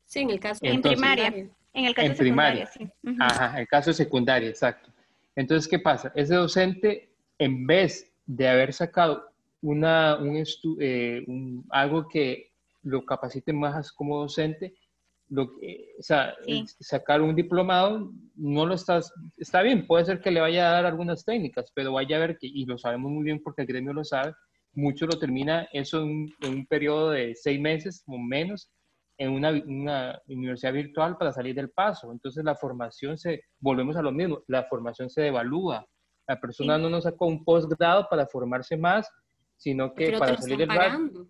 Sí, 0.04 0.18
en 0.18 0.30
el 0.30 0.40
caso 0.40 0.58
en 0.64 0.82
primaria. 0.82 1.28
En 1.28 1.84
el 1.84 1.94
caso 1.94 2.08
de 2.08 2.14
primaria. 2.16 2.66
Sí. 2.66 2.90
Ajá, 3.20 3.52
en 3.52 3.58
el 3.58 3.68
caso 3.68 3.90
de 3.90 3.94
secundaria, 3.94 4.48
exacto. 4.48 4.90
Entonces, 5.36 5.70
¿qué 5.70 5.78
pasa? 5.78 6.10
Ese 6.16 6.34
docente, 6.34 7.08
en 7.38 7.68
vez 7.68 8.12
de 8.26 8.48
haber 8.48 8.72
sacado 8.72 9.30
una, 9.62 10.16
un, 10.16 10.42
eh, 10.80 11.24
algo 11.70 12.08
que 12.08 12.47
lo 12.88 13.04
capacite 13.04 13.52
más 13.52 13.92
como 13.92 14.20
docente, 14.20 14.74
lo, 15.30 15.44
o 15.44 16.02
sea, 16.02 16.34
sacar 16.80 17.20
un 17.20 17.34
diplomado 17.34 18.10
no 18.34 18.64
lo 18.64 18.74
estás, 18.74 19.12
está 19.36 19.60
bien, 19.62 19.86
puede 19.86 20.06
ser 20.06 20.20
que 20.20 20.30
le 20.30 20.40
vaya 20.40 20.68
a 20.68 20.72
dar 20.72 20.86
algunas 20.86 21.24
técnicas, 21.24 21.70
pero 21.74 21.92
vaya 21.92 22.16
a 22.16 22.20
ver 22.20 22.38
que, 22.38 22.46
y 22.46 22.64
lo 22.64 22.78
sabemos 22.78 23.10
muy 23.10 23.24
bien 23.24 23.42
porque 23.42 23.62
el 23.62 23.68
gremio 23.68 23.92
lo 23.92 24.04
sabe, 24.04 24.32
mucho 24.72 25.06
lo 25.06 25.18
termina 25.18 25.68
eso 25.72 26.02
en, 26.02 26.32
un 26.46 26.66
periodo 26.66 27.10
de 27.10 27.34
seis 27.34 27.60
meses 27.60 28.02
o 28.06 28.16
menos 28.16 28.70
en 29.18 29.32
una, 29.32 29.50
una, 29.50 30.22
universidad 30.28 30.72
virtual 30.72 31.18
para 31.18 31.32
salir 31.32 31.54
del 31.54 31.70
paso. 31.70 32.12
Entonces 32.12 32.44
la 32.44 32.54
formación 32.54 33.18
se, 33.18 33.42
volvemos 33.58 33.96
a 33.96 34.02
lo 34.02 34.12
mismo, 34.12 34.42
la 34.46 34.64
formación 34.64 35.10
se 35.10 35.22
devalúa. 35.22 35.84
La 36.28 36.38
persona 36.38 36.78
no 36.78 36.88
nos 36.88 37.04
sacó 37.04 37.26
un 37.26 37.44
posgrado 37.44 38.06
para 38.08 38.26
formarse 38.26 38.76
más, 38.76 39.10
sino 39.56 39.92
que 39.92 40.16
para 40.16 40.36
salir 40.36 40.58
del 40.58 40.68
paso. 40.68 41.26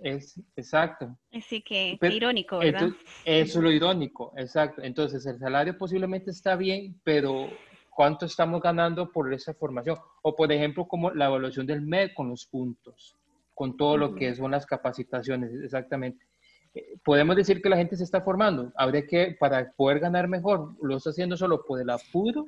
Es, 0.00 0.40
exacto. 0.56 1.16
Así 1.32 1.62
que 1.62 1.98
irónico, 2.02 2.58
¿verdad? 2.58 2.90
eso 3.24 3.58
es 3.58 3.64
lo 3.64 3.70
irónico, 3.70 4.32
exacto. 4.36 4.82
Entonces 4.82 5.24
el 5.26 5.38
salario 5.38 5.76
posiblemente 5.78 6.30
está 6.30 6.54
bien, 6.54 7.00
pero 7.02 7.48
cuánto 7.96 8.26
estamos 8.26 8.60
ganando 8.60 9.10
por 9.10 9.32
esa 9.32 9.54
formación. 9.54 9.96
O, 10.22 10.36
por 10.36 10.52
ejemplo, 10.52 10.86
como 10.86 11.10
la 11.10 11.26
evaluación 11.26 11.66
del 11.66 11.80
MED 11.80 12.10
con 12.14 12.28
los 12.28 12.46
puntos, 12.46 13.16
con 13.54 13.76
todo 13.76 13.96
lo 13.96 14.14
que 14.14 14.34
son 14.34 14.50
las 14.50 14.66
capacitaciones, 14.66 15.50
exactamente. 15.64 16.26
Eh, 16.74 16.98
podemos 17.02 17.34
decir 17.34 17.62
que 17.62 17.70
la 17.70 17.78
gente 17.78 17.96
se 17.96 18.04
está 18.04 18.20
formando. 18.20 18.70
Habría 18.76 19.06
que, 19.06 19.34
para 19.40 19.72
poder 19.72 20.00
ganar 20.00 20.28
mejor, 20.28 20.74
lo 20.82 20.98
está 20.98 21.08
haciendo 21.08 21.38
solo 21.38 21.64
por 21.64 21.80
el 21.80 21.88
apuro. 21.88 22.46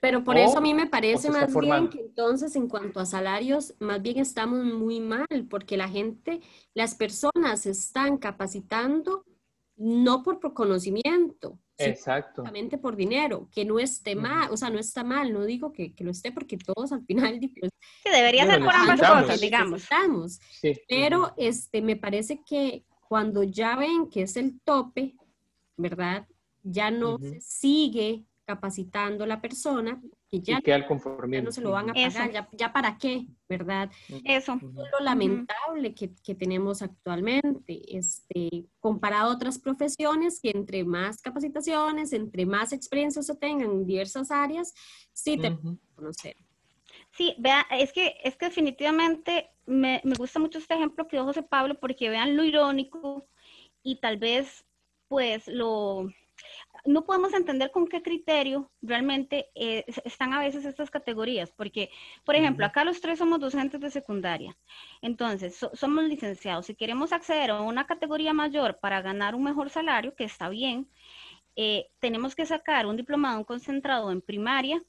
Pero 0.00 0.22
por 0.24 0.36
eso 0.36 0.58
a 0.58 0.60
mí 0.60 0.74
me 0.74 0.86
parece 0.86 1.30
más 1.30 1.54
bien 1.54 1.88
que 1.88 2.00
entonces 2.00 2.54
en 2.56 2.68
cuanto 2.68 3.00
a 3.00 3.06
salarios, 3.06 3.74
más 3.80 4.02
bien 4.02 4.18
estamos 4.18 4.64
muy 4.64 5.00
mal, 5.00 5.26
porque 5.48 5.76
la 5.76 5.88
gente, 5.88 6.40
las 6.74 6.94
personas 6.94 7.62
se 7.62 7.70
están 7.70 8.18
capacitando 8.18 9.24
no 9.76 10.22
por 10.22 10.40
conocimiento, 10.54 11.58
Exacto. 11.78 12.44
por 12.80 12.96
dinero, 12.96 13.48
que 13.52 13.64
no 13.64 13.78
esté 13.78 14.16
mal, 14.16 14.50
o 14.50 14.56
sea, 14.56 14.70
no 14.70 14.78
está 14.78 15.04
mal, 15.04 15.32
no 15.32 15.44
digo 15.44 15.72
que, 15.72 15.94
que 15.94 16.04
lo 16.04 16.10
esté 16.10 16.32
porque 16.32 16.56
todos 16.56 16.92
al 16.92 17.04
final... 17.04 17.38
Pues, 17.60 17.70
que 18.02 18.10
debería 18.10 18.46
ser 18.46 18.62
por 18.62 18.74
ambas 18.74 19.00
cosas, 19.00 19.40
digamos. 19.40 19.82
Estamos. 19.82 20.40
Pero 20.88 21.34
este, 21.36 21.82
me 21.82 21.96
parece 21.96 22.42
que 22.44 22.84
cuando 23.08 23.42
ya 23.42 23.76
ven 23.76 24.08
que 24.08 24.22
es 24.22 24.36
el 24.36 24.60
tope, 24.60 25.14
¿verdad? 25.76 26.26
Ya 26.62 26.90
no 26.90 27.18
se 27.18 27.40
sigue 27.40 28.24
capacitando 28.46 29.26
la 29.26 29.40
persona, 29.40 30.00
que 30.30 30.40
ya, 30.40 30.60
no 31.42 31.52
se 31.52 31.60
lo 31.60 31.72
van 31.72 31.90
a 31.90 31.94
pagar, 31.94 32.48
ya, 32.52 32.72
para 32.72 32.96
qué, 32.96 33.26
¿verdad? 33.48 33.90
Eso. 34.24 34.54
Es 34.54 34.62
lo 34.62 35.04
lamentable 35.04 35.94
que, 35.94 36.14
que, 36.24 36.34
tenemos 36.34 36.80
actualmente, 36.80 37.82
este, 37.96 38.66
comparado 38.78 39.30
a 39.30 39.34
otras 39.34 39.58
profesiones 39.58 40.40
que 40.40 40.50
entre 40.50 40.84
más 40.84 41.20
capacitaciones, 41.20 42.12
entre 42.12 42.46
más 42.46 42.72
experiencia 42.72 43.20
se 43.22 43.34
tengan 43.34 43.70
en 43.70 43.86
diversas 43.86 44.30
áreas, 44.30 44.72
sí 45.12 45.36
te 45.36 45.58
conocer. 45.94 46.36
Sí, 47.10 47.34
vea, 47.38 47.66
es 47.70 47.92
que, 47.92 48.14
es 48.22 48.36
que 48.36 48.46
definitivamente 48.46 49.50
me, 49.66 50.00
me 50.04 50.14
gusta 50.14 50.38
mucho 50.38 50.58
este 50.58 50.74
ejemplo 50.74 51.08
que 51.08 51.16
dio 51.16 51.24
José 51.24 51.42
Pablo 51.42 51.80
porque 51.80 52.10
vean 52.10 52.36
lo 52.36 52.44
irónico 52.44 53.26
y 53.82 54.00
tal 54.00 54.18
vez 54.18 54.64
pues 55.08 55.48
lo 55.48 56.08
no 56.84 57.04
podemos 57.04 57.34
entender 57.34 57.70
con 57.70 57.86
qué 57.86 58.02
criterio 58.02 58.70
realmente 58.80 59.50
eh, 59.54 59.84
están 60.04 60.32
a 60.32 60.40
veces 60.40 60.64
estas 60.64 60.90
categorías, 60.90 61.50
porque, 61.50 61.90
por 62.24 62.36
ejemplo, 62.36 62.64
acá 62.64 62.84
los 62.84 63.00
tres 63.00 63.18
somos 63.18 63.40
docentes 63.40 63.80
de 63.80 63.90
secundaria, 63.90 64.56
entonces 65.02 65.58
somos 65.74 66.04
licenciados. 66.04 66.66
Si 66.66 66.74
queremos 66.74 67.12
acceder 67.12 67.50
a 67.50 67.60
una 67.60 67.86
categoría 67.86 68.32
mayor 68.32 68.78
para 68.78 69.02
ganar 69.02 69.34
un 69.34 69.44
mejor 69.44 69.70
salario, 69.70 70.14
que 70.14 70.24
está 70.24 70.48
bien, 70.48 70.88
eh, 71.56 71.88
tenemos 72.00 72.34
que 72.34 72.46
sacar 72.46 72.86
un 72.86 72.96
diplomado, 72.96 73.38
un 73.38 73.44
concentrado 73.44 74.10
en 74.12 74.20
primaria, 74.20 74.82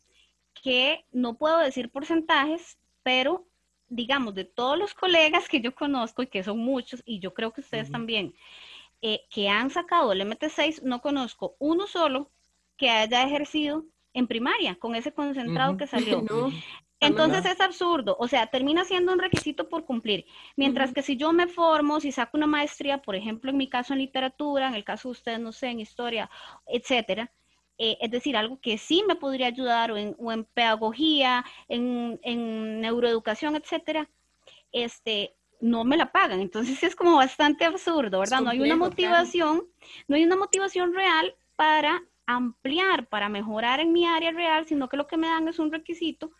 que 0.62 1.06
no 1.12 1.38
puedo 1.38 1.58
decir 1.60 1.90
porcentajes, 1.90 2.78
pero 3.04 3.48
digamos, 3.90 4.36
de 4.36 4.44
todos 4.44 4.78
los 4.78 4.94
colegas 4.94 5.48
que 5.48 5.62
yo 5.62 5.74
conozco 5.74 6.22
y 6.22 6.28
que 6.28 6.44
son 6.44 6.60
muchos, 6.60 7.02
y 7.06 7.20
yo 7.20 7.34
creo 7.34 7.54
que 7.54 7.62
ustedes 7.62 7.90
también, 7.90 8.34
eh, 9.02 9.22
que 9.30 9.50
han 9.50 9.70
sacado 9.70 10.12
el 10.12 10.22
MT6, 10.22 10.82
no 10.82 11.02
conozco 11.02 11.56
uno 11.60 11.88
solo 11.88 12.32
que 12.78 12.90
haya 12.90 13.24
ejercido 13.24 13.86
en 14.14 14.28
primaria 14.28 14.76
con 14.76 14.96
ese 14.96 15.14
concentrado 15.14 15.78
que 15.78 15.88
salió. 15.88 16.24
Entonces 17.00 17.46
es 17.46 17.62
absurdo, 17.62 18.18
o 18.20 18.28
sea, 18.28 18.48
termina 18.48 18.84
siendo 18.84 19.14
un 19.14 19.20
requisito 19.20 19.70
por 19.70 19.86
cumplir. 19.86 20.26
Mientras 20.56 20.94
que 20.94 21.04
si 21.04 21.16
yo 21.16 21.32
me 21.32 21.48
formo, 21.48 22.00
si 22.00 22.12
saco 22.12 22.38
una 22.38 22.48
maestría, 22.48 23.04
por 23.04 23.16
ejemplo, 23.16 23.52
en 23.52 23.58
mi 23.58 23.70
caso 23.70 23.94
en 23.94 24.00
literatura, 24.00 24.68
en 24.68 24.74
el 24.74 24.84
caso 24.84 25.10
de 25.10 25.12
ustedes, 25.12 25.40
no 25.40 25.52
sé, 25.52 25.68
en 25.68 25.80
historia, 25.80 26.28
etcétera, 26.66 27.32
eh, 27.78 27.98
es 28.02 28.10
decir, 28.10 28.36
algo 28.36 28.60
que 28.60 28.80
sí 28.80 29.04
me 29.08 29.16
podría 29.16 29.48
ayudar 29.48 29.92
o 29.92 29.98
en, 29.98 30.16
pedagogía, 30.56 31.46
en, 31.68 32.20
en, 32.24 32.82
neuroeducación, 32.82 33.56
etcétera, 33.56 34.10
este, 34.72 35.37
no 35.60 35.84
me 35.84 35.98
la 35.98 36.12
pagan. 36.12 36.40
Entonces 36.40 36.82
es 36.84 36.96
como 36.96 37.16
bastante 37.16 37.66
absurdo, 37.66 38.20
¿verdad? 38.20 38.42
no 38.42 38.50
hay 38.50 38.62
una 38.62 38.76
motivación, 38.76 39.64
no 40.08 40.16
hay 40.16 40.24
una 40.24 40.36
motivación 40.36 40.94
real 40.94 41.36
para 41.56 42.04
ampliar, 42.26 43.08
para 43.08 43.30
mejorar 43.30 43.80
en 43.80 43.94
mi 43.94 44.06
área 44.06 44.32
real, 44.32 44.68
sino 44.68 44.90
que 44.90 44.98
lo 44.98 45.08
que 45.08 45.18
me 45.18 45.28
dan 45.28 45.48
es 45.48 45.60
un 45.60 45.72
requisito 45.72 46.32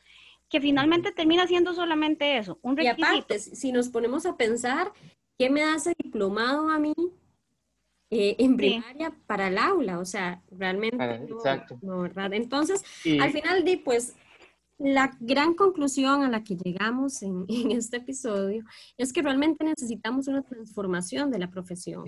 que 0.50 0.62
finalmente 0.62 1.12
termina 1.12 1.48
siendo 1.48 1.74
solamente 1.74 2.38
eso, 2.38 2.60
un 2.62 2.78
requisito. 2.78 3.02
Y 3.02 3.04
aparte, 3.04 3.40
si 3.40 3.72
nos 3.72 3.90
ponemos 3.90 4.26
a 4.26 4.38
pensar, 4.38 4.92
¿qué 5.38 5.50
me 5.50 5.64
hace 5.64 5.94
diplomado 6.02 6.70
a 6.70 6.80
mí 6.80 6.94
eh, 8.10 8.36
en 8.40 8.56
primaria 8.56 9.14
para 9.26 9.48
el 9.48 9.58
aula? 9.58 10.00
O 10.00 10.06
sea, 10.06 10.42
realmente 10.52 11.04
exacto. 11.30 11.78
¿verdad? 11.82 12.34
Entonces, 12.34 12.84
al 13.20 13.32
final, 13.32 13.66
de, 13.66 13.78
pues, 13.78 14.16
la 14.80 15.16
gran 15.20 15.56
conclusión 15.56 16.24
a 16.24 16.30
la 16.30 16.44
que 16.44 16.56
llegamos 16.56 17.22
en, 17.24 17.46
este 17.72 17.98
episodio 17.98 18.64
es 18.98 19.12
que 19.12 19.22
realmente 19.22 19.64
necesitamos 19.64 20.28
una 20.28 20.44
transformación 20.44 21.32
de 21.32 21.40
la 21.40 21.50
profesión. 21.50 22.06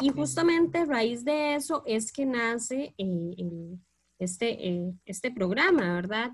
Y 0.00 0.08
justamente 0.10 0.78
a 0.78 0.84
raíz 0.84 1.24
de 1.24 1.54
eso 1.54 1.82
es 1.86 2.12
que 2.12 2.24
nace 2.24 2.94
eh, 2.96 3.78
este, 4.18 4.68
eh, 4.68 4.94
este 5.04 5.30
programa, 5.30 5.94
¿verdad? 5.94 6.32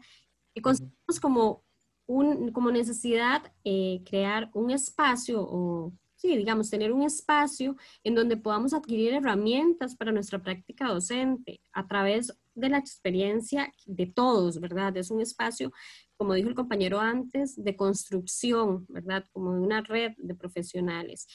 Y 0.55 0.61
consideramos 0.61 1.21
como, 1.21 1.65
un, 2.07 2.53
como 2.53 2.71
necesidad 2.71 3.53
eh, 3.65 4.03
crear 4.09 4.51
un 4.55 4.71
espacio 4.71 5.43
o, 5.43 5.93
sí, 6.15 6.37
digamos, 6.37 6.71
tener 6.71 6.93
un 6.93 7.03
espacio 7.03 7.77
en 8.05 8.15
donde 8.15 8.37
podamos 8.37 8.73
adquirir 8.73 9.15
herramientas 9.15 9.97
para 9.97 10.13
nuestra 10.13 10.41
práctica 10.41 10.89
docente 10.89 11.61
a 11.73 11.87
través 11.87 12.33
de 12.55 12.69
la 12.69 12.79
experiencia 12.79 13.73
de 13.87 14.07
todos, 14.07 14.61
¿verdad? 14.61 14.97
Es 14.97 15.11
un 15.11 15.21
espacio, 15.21 15.73
como 16.17 16.35
dijo 16.35 16.49
el 16.49 16.55
compañero 16.55 17.01
antes, 17.01 17.63
de 17.63 17.77
construcción, 17.77 18.87
¿verdad? 18.89 19.25
Como 19.33 19.55
de 19.55 19.61
una 19.61 19.81
red 19.83 20.13
de 20.17 20.35
profesionales. 20.35 21.27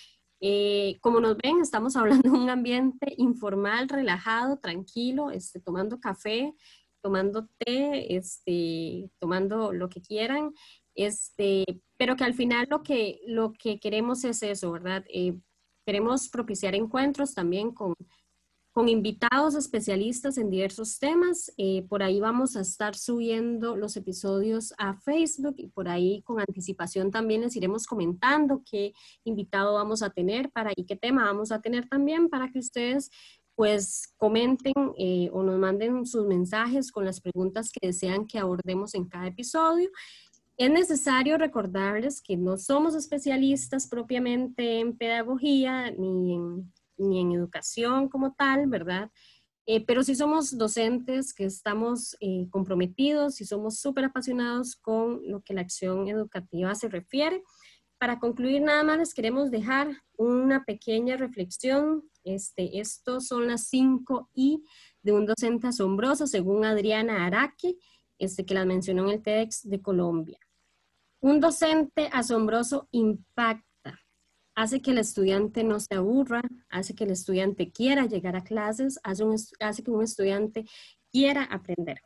Eh, 0.42 0.98
como 1.02 1.20
nos 1.20 1.38
ven, 1.38 1.60
estamos 1.62 1.96
hablando 2.24 2.32
de 2.32 2.38
un 2.38 2.50
ambiente 2.50 3.14
informal, 3.18 3.90
relajado, 3.90 4.58
tranquilo, 4.60 5.32
este, 5.32 5.60
tomando 5.60 6.00
café, 6.00 6.54
tomando 7.02 7.48
té, 7.58 8.16
este, 8.16 9.10
tomando 9.20 9.72
lo 9.72 9.90
que 9.90 10.02
quieran, 10.02 10.54
este, 10.96 11.66
pero 11.98 12.16
que 12.16 12.26
al 12.26 12.34
final 12.34 12.68
lo 12.70 12.84
que, 12.84 13.22
lo 13.26 13.54
que 13.54 13.80
queremos 13.80 14.24
es 14.24 14.44
eso, 14.44 14.72
¿verdad? 14.72 15.06
Eh, 15.10 15.38
queremos 15.86 16.30
propiciar 16.30 16.76
encuentros 16.76 17.34
también 17.34 17.72
con, 17.72 17.94
con 18.80 18.88
invitados 18.88 19.56
especialistas 19.56 20.38
en 20.38 20.50
diversos 20.50 21.00
temas. 21.00 21.52
Eh, 21.58 21.86
por 21.90 22.02
ahí 22.02 22.22
vamos 22.22 22.56
a 22.56 22.62
estar 22.62 22.96
subiendo 22.96 23.76
los 23.76 23.98
episodios 23.98 24.74
a 24.78 24.96
Facebook 25.02 25.56
y 25.58 25.68
por 25.68 25.90
ahí 25.90 26.22
con 26.22 26.40
anticipación 26.40 27.12
también 27.12 27.42
les 27.42 27.58
iremos 27.58 27.86
comentando 27.86 28.64
qué 28.64 28.94
invitado 29.26 29.74
vamos 29.74 30.02
a 30.02 30.12
tener 30.12 30.50
para 30.52 30.72
y 30.74 30.86
qué 30.86 30.96
tema 30.96 31.26
vamos 31.26 31.52
a 31.52 31.60
tener 31.60 31.90
también 31.90 32.30
para 32.30 32.50
que 32.54 32.60
ustedes 32.60 33.12
pues 33.54 34.14
comenten 34.16 34.94
eh, 34.98 35.30
o 35.34 35.44
nos 35.44 35.60
manden 35.60 36.06
sus 36.06 36.26
mensajes 36.26 36.90
con 36.90 37.04
las 37.04 37.20
preguntas 37.20 37.74
que 37.74 37.86
desean 37.86 38.28
que 38.28 38.40
abordemos 38.40 38.96
en 38.96 39.10
cada 39.10 39.28
episodio. 39.28 39.90
Es 40.56 40.72
necesario 40.72 41.38
recordarles 41.38 42.22
que 42.22 42.38
no 42.38 42.56
somos 42.56 42.96
especialistas 42.96 43.88
propiamente 43.88 44.80
en 44.80 44.96
pedagogía 44.96 45.92
ni 45.92 46.36
en, 46.36 46.72
ni 47.00 47.20
en 47.20 47.32
educación 47.32 48.10
como 48.10 48.34
tal, 48.34 48.68
¿verdad? 48.68 49.10
Eh, 49.66 49.86
pero 49.86 50.04
sí 50.04 50.16
somos 50.16 50.58
docentes 50.58 51.34
que 51.34 51.46
estamos 51.46 52.16
eh, 52.20 52.48
comprometidos 52.50 53.40
y 53.42 53.46
somos 53.46 53.80
súper 53.80 54.06
apasionados 54.06 54.76
con 54.76 55.22
lo 55.28 55.42
que 55.42 55.54
la 55.54 55.62
acción 55.62 56.08
educativa 56.08 56.74
se 56.76 56.90
refiere. 56.90 57.44
Para 57.98 58.20
concluir, 58.20 58.62
nada 58.62 58.84
más 58.84 58.98
les 58.98 59.14
queremos 59.14 59.52
dejar 59.52 59.90
una 60.18 60.64
pequeña 60.64 61.18
reflexión 61.18 62.04
este, 62.24 62.80
estos 62.80 63.28
son 63.28 63.48
las 63.48 63.68
cinco 63.68 64.30
I 64.34 64.64
de 65.02 65.12
un 65.14 65.26
docente 65.26 65.68
asombroso, 65.68 66.28
según 66.28 66.66
Adriana 66.66 67.26
Araque, 67.26 67.76
este, 68.18 68.46
que 68.46 68.54
las 68.54 68.66
mencionó 68.66 69.06
en 69.06 69.10
el 69.16 69.24
TEDx 69.24 69.68
de 69.70 69.82
Colombia. 69.82 70.40
Un 71.22 71.40
docente 71.40 72.10
asombroso 72.12 72.88
impacta, 72.92 73.66
hace 74.60 74.82
que 74.82 74.92
el 74.92 74.98
estudiante 74.98 75.64
no 75.64 75.80
se 75.80 75.96
aburra, 75.96 76.42
hace 76.70 76.94
que 76.94 77.06
el 77.06 77.12
estudiante 77.12 77.72
quiera 77.72 78.08
llegar 78.08 78.36
a 78.36 78.44
clases, 78.44 79.00
hace, 79.04 79.84
que 79.84 79.92
un 79.92 80.04
estudiante 80.04 80.66
quiera 81.10 81.44
aprender. 81.46 82.02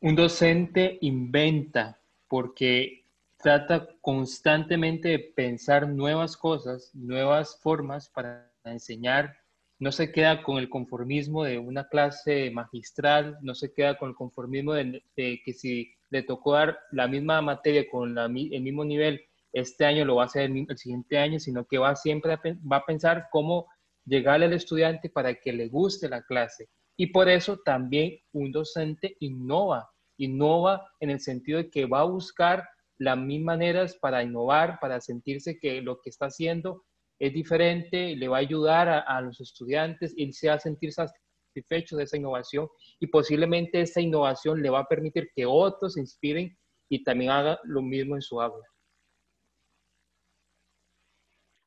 Un 0.00 0.16
docente 0.16 0.98
inventa 1.00 1.98
porque 2.28 3.06
trata 3.38 3.88
constantemente 4.02 5.08
de 5.08 5.18
pensar 5.18 5.88
nuevas 5.88 6.36
cosas, 6.36 6.94
nuevas 6.94 7.58
formas 7.62 8.10
para 8.10 8.52
enseñar. 8.64 9.34
No 9.78 9.92
se 9.92 10.12
queda 10.12 10.42
con 10.42 10.58
el 10.58 10.68
conformismo 10.68 11.44
de 11.44 11.58
una 11.58 11.88
clase 11.88 12.50
magistral, 12.50 13.38
no 13.40 13.54
se 13.54 13.72
queda 13.72 13.96
con 13.96 14.10
el 14.10 14.14
conformismo 14.14 14.74
de, 14.74 15.02
que 15.16 15.54
si 15.54 15.94
le 16.10 16.22
tocó 16.22 16.52
dar 16.52 16.78
la 16.92 17.08
misma 17.08 17.40
materia 17.40 17.88
con 17.88 18.18
el 18.18 18.30
mismo 18.30 18.84
nivel 18.84 19.22
este 19.52 19.84
año 19.84 20.04
lo 20.04 20.16
va 20.16 20.24
a 20.24 20.26
hacer 20.26 20.50
el, 20.50 20.78
siguiente 20.78 21.18
año, 21.18 21.38
sino 21.38 21.66
que 21.66 21.78
va 21.78 21.96
siempre 21.96 22.32
a, 22.32 22.40
va 22.70 22.78
a 22.78 22.86
pensar 22.86 23.26
cómo 23.30 23.66
llegarle 24.04 24.46
al 24.46 24.52
estudiante 24.52 25.10
para 25.10 25.34
que 25.34 25.52
le 25.52 25.68
guste 25.68 26.08
la 26.08 26.22
clase. 26.22 26.68
Y 26.96 27.08
por 27.08 27.28
eso 27.28 27.58
también 27.64 28.18
un 28.32 28.50
docente 28.50 29.16
innova, 29.20 29.88
innova 30.18 30.90
en 31.00 31.10
el 31.10 31.20
sentido 31.20 31.58
de 31.58 31.70
que 31.70 31.86
va 31.86 32.00
a 32.00 32.04
buscar 32.04 32.64
las 32.98 33.16
mismas 33.16 33.56
maneras 33.56 33.96
para 34.00 34.22
innovar, 34.22 34.78
para 34.80 35.00
sentirse 35.00 35.58
que 35.58 35.80
lo 35.80 36.00
que 36.00 36.10
está 36.10 36.26
haciendo 36.26 36.84
es 37.20 37.32
diferente, 37.32 38.16
le 38.16 38.28
va 38.28 38.38
a 38.38 38.40
ayudar 38.40 38.88
a, 38.88 39.20
los 39.20 39.40
estudiantes 39.40 40.12
y 40.16 40.32
se 40.32 40.48
va 40.48 40.54
a 40.54 40.60
sentir 40.60 40.92
satisfecho 40.92 41.96
de 41.96 42.04
esa 42.04 42.16
innovación 42.16 42.68
y 43.00 43.08
posiblemente 43.08 43.80
esa 43.80 44.00
innovación 44.00 44.62
le 44.62 44.70
va 44.70 44.80
a 44.80 44.88
permitir 44.88 45.30
que 45.34 45.44
otros 45.46 45.94
se 45.94 46.00
inspiren 46.00 46.56
y 46.88 47.02
también 47.02 47.30
haga 47.30 47.58
lo 47.64 47.82
mismo 47.82 48.14
en 48.14 48.22
su 48.22 48.40
aula. 48.40 48.64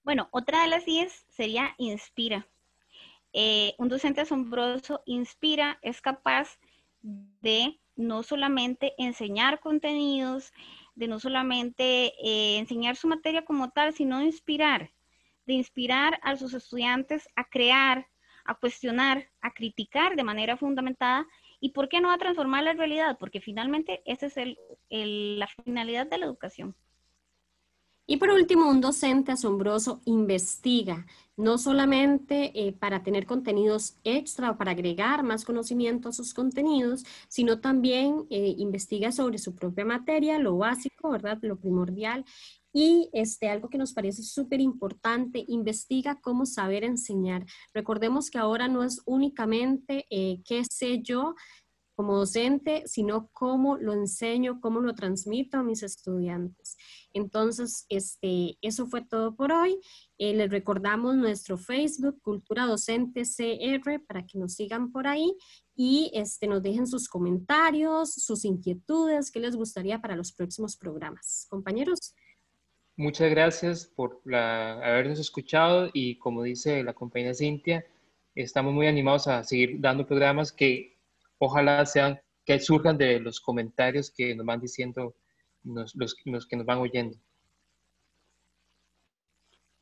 Bueno, 0.04 0.30
otra 0.32 0.64
de 0.64 0.68
las 0.68 0.86
10 0.86 1.26
sería 1.30 1.76
inspira. 1.78 2.48
Eh, 3.34 3.76
un 3.78 3.88
docente 3.88 4.22
asombroso 4.22 5.04
inspira, 5.06 5.78
es 5.82 6.02
capaz 6.02 6.58
de 7.02 7.80
no 7.96 8.24
solamente 8.24 8.94
enseñar 8.98 9.60
contenidos, 9.60 10.52
de 10.96 11.08
no 11.08 11.20
solamente 11.20 12.14
eh, 12.24 12.58
enseñar 12.58 12.96
su 12.96 13.08
materia 13.08 13.46
como 13.46 13.70
tal, 13.70 13.94
sino 13.94 14.22
inspirar, 14.22 14.92
de 15.46 15.54
inspirar 15.54 16.20
a 16.24 16.36
sus 16.36 16.54
estudiantes 16.54 17.30
a 17.36 17.46
crear, 17.46 18.08
a 18.44 18.56
cuestionar, 18.56 19.30
a 19.40 19.54
criticar 19.54 20.16
de 20.16 20.24
manera 20.24 20.58
fundamentada 20.58 21.28
y 21.60 21.70
por 21.70 21.90
qué 21.90 22.02
no 22.02 22.12
a 22.12 22.18
transformar 22.18 22.64
la 22.64 22.74
realidad, 22.74 23.18
porque 23.20 23.40
finalmente 23.40 24.02
esa 24.06 24.26
es 24.26 24.36
la 24.90 25.48
finalidad 25.48 26.08
de 26.08 26.18
la 26.18 26.26
educación. 26.26 26.76
Y 28.12 28.18
por 28.18 28.30
último, 28.30 28.70
un 28.70 28.82
docente 28.82 29.32
asombroso 29.32 30.02
investiga, 30.04 31.06
no 31.38 31.58
solamente 31.58 32.52
eh, 32.54 32.74
para 32.74 33.04
tener 33.04 33.26
contenidos 33.26 33.96
extra 34.04 34.52
o 34.52 34.58
para 34.58 34.72
agregar 34.72 35.24
más 35.24 35.46
conocimiento 35.46 36.10
a 36.10 36.12
sus 36.12 36.34
contenidos, 36.34 37.06
sino 37.30 37.62
también 37.62 38.26
eh, 38.30 38.54
investiga 38.58 39.14
sobre 39.14 39.38
su 39.38 39.56
propia 39.56 39.86
materia, 39.86 40.40
lo 40.40 40.58
básico, 40.58 41.10
¿verdad? 41.10 41.40
Lo 41.42 41.58
primordial. 41.58 42.26
Y 42.74 43.10
este, 43.14 43.48
algo 43.48 43.70
que 43.70 43.78
nos 43.78 43.94
parece 43.94 44.24
súper 44.24 44.60
importante, 44.60 45.46
investiga 45.48 46.20
cómo 46.20 46.46
saber 46.46 46.84
enseñar. 46.84 47.46
Recordemos 47.74 48.30
que 48.30 48.40
ahora 48.40 48.68
no 48.68 48.84
es 48.84 49.02
únicamente 49.06 50.06
eh, 50.10 50.42
qué 50.44 50.66
sé 50.70 51.02
yo, 51.02 51.36
como 51.96 52.18
docente, 52.18 52.84
sino 52.88 53.30
cómo 53.32 53.78
lo 53.78 53.94
enseño, 53.94 54.60
cómo 54.60 54.80
lo 54.80 54.96
transmito 54.96 55.58
a 55.58 55.64
mis 55.64 55.84
estudiantes. 55.84 56.76
Entonces, 57.14 57.86
este, 57.90 58.58
eso 58.62 58.88
fue 58.88 59.02
todo 59.02 59.36
por 59.36 59.52
hoy. 59.52 59.80
Eh, 60.18 60.34
les 60.34 60.50
recordamos 60.50 61.16
nuestro 61.16 61.58
Facebook, 61.58 62.22
Cultura 62.22 62.66
Docente 62.66 63.24
CR, 63.24 64.00
para 64.08 64.26
que 64.26 64.38
nos 64.38 64.54
sigan 64.54 64.92
por 64.92 65.08
ahí 65.08 65.36
y 65.76 66.12
este, 66.14 66.48
nos 66.48 66.62
dejen 66.62 66.88
sus 66.88 67.08
comentarios, 67.10 68.14
sus 68.14 68.46
inquietudes, 68.46 69.32
qué 69.32 69.40
les 69.40 69.56
gustaría 69.56 70.02
para 70.02 70.16
los 70.16 70.32
próximos 70.32 70.78
programas. 70.78 71.48
Compañeros. 71.50 72.14
Muchas 72.98 73.32
gracias 73.32 73.86
por 73.86 74.22
habernos 74.26 75.18
escuchado 75.18 75.90
y 75.94 76.20
como 76.20 76.44
dice 76.44 76.84
la 76.84 76.94
compañera 76.94 77.34
Cintia, 77.34 77.86
estamos 78.36 78.74
muy 78.74 78.88
animados 78.88 79.28
a 79.28 79.44
seguir 79.44 79.80
dando 79.80 80.06
programas 80.06 80.52
que 80.52 81.00
ojalá 81.40 81.86
sean 81.86 82.20
que 82.46 82.60
surjan 82.60 82.98
de 82.98 83.20
los 83.20 83.40
comentarios 83.40 84.12
que 84.12 84.36
nos 84.36 84.46
van 84.46 84.60
diciendo 84.60 85.16
los, 85.64 85.96
los 85.96 86.16
que 86.48 86.56
nos 86.58 86.66
van 86.66 86.80
oyendo. 86.80 87.18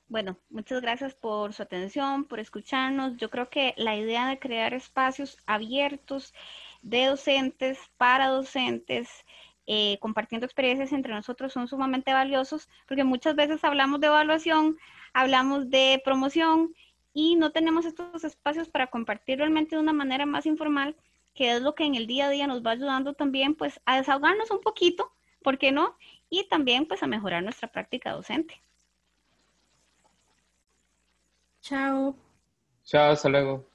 Bueno, 0.09 0.39
muchas 0.49 0.81
gracias 0.81 1.13
por 1.13 1.53
su 1.53 1.61
atención, 1.61 2.25
por 2.25 2.39
escucharnos. 2.39 3.15
Yo 3.17 3.29
creo 3.29 3.51
que 3.51 3.75
la 3.77 3.95
idea 3.95 4.27
de 4.27 4.39
crear 4.39 4.73
espacios 4.73 5.37
abiertos 5.45 6.33
de 6.81 7.05
docentes 7.05 7.77
para 7.97 8.29
docentes, 8.29 9.07
eh, 9.67 9.99
compartiendo 9.99 10.47
experiencias 10.47 10.93
entre 10.93 11.13
nosotros 11.13 11.53
son 11.53 11.67
sumamente 11.67 12.11
valiosos 12.11 12.67
porque 12.87 13.03
muchas 13.03 13.35
veces 13.35 13.63
hablamos 13.63 13.99
de 13.99 14.07
evaluación, 14.07 14.79
hablamos 15.13 15.69
de 15.69 16.01
promoción 16.03 16.73
y 17.13 17.35
no 17.35 17.51
tenemos 17.51 17.85
estos 17.85 18.23
espacios 18.23 18.67
para 18.67 18.87
compartir 18.87 19.37
realmente 19.37 19.75
de 19.75 19.81
una 19.81 19.93
manera 19.93 20.25
más 20.25 20.47
informal, 20.47 20.95
que 21.35 21.51
es 21.51 21.61
lo 21.61 21.75
que 21.75 21.83
en 21.83 21.93
el 21.93 22.07
día 22.07 22.25
a 22.25 22.29
día 22.31 22.47
nos 22.47 22.63
va 22.63 22.71
ayudando 22.71 23.13
también 23.13 23.53
pues 23.53 23.79
a 23.85 23.97
desahogarnos 23.97 24.49
un 24.49 24.61
poquito, 24.61 25.11
¿por 25.43 25.58
qué 25.58 25.71
no? 25.71 25.95
Y 26.30 26.47
también 26.47 26.88
pues 26.88 27.04
a 27.04 27.08
mejorar 27.08 27.43
nuestra 27.43 27.71
práctica 27.71 28.12
docente. 28.12 28.62
Chao. 31.62 32.15
Chao, 32.84 33.12
hasta 33.12 33.30
luego. 33.30 33.68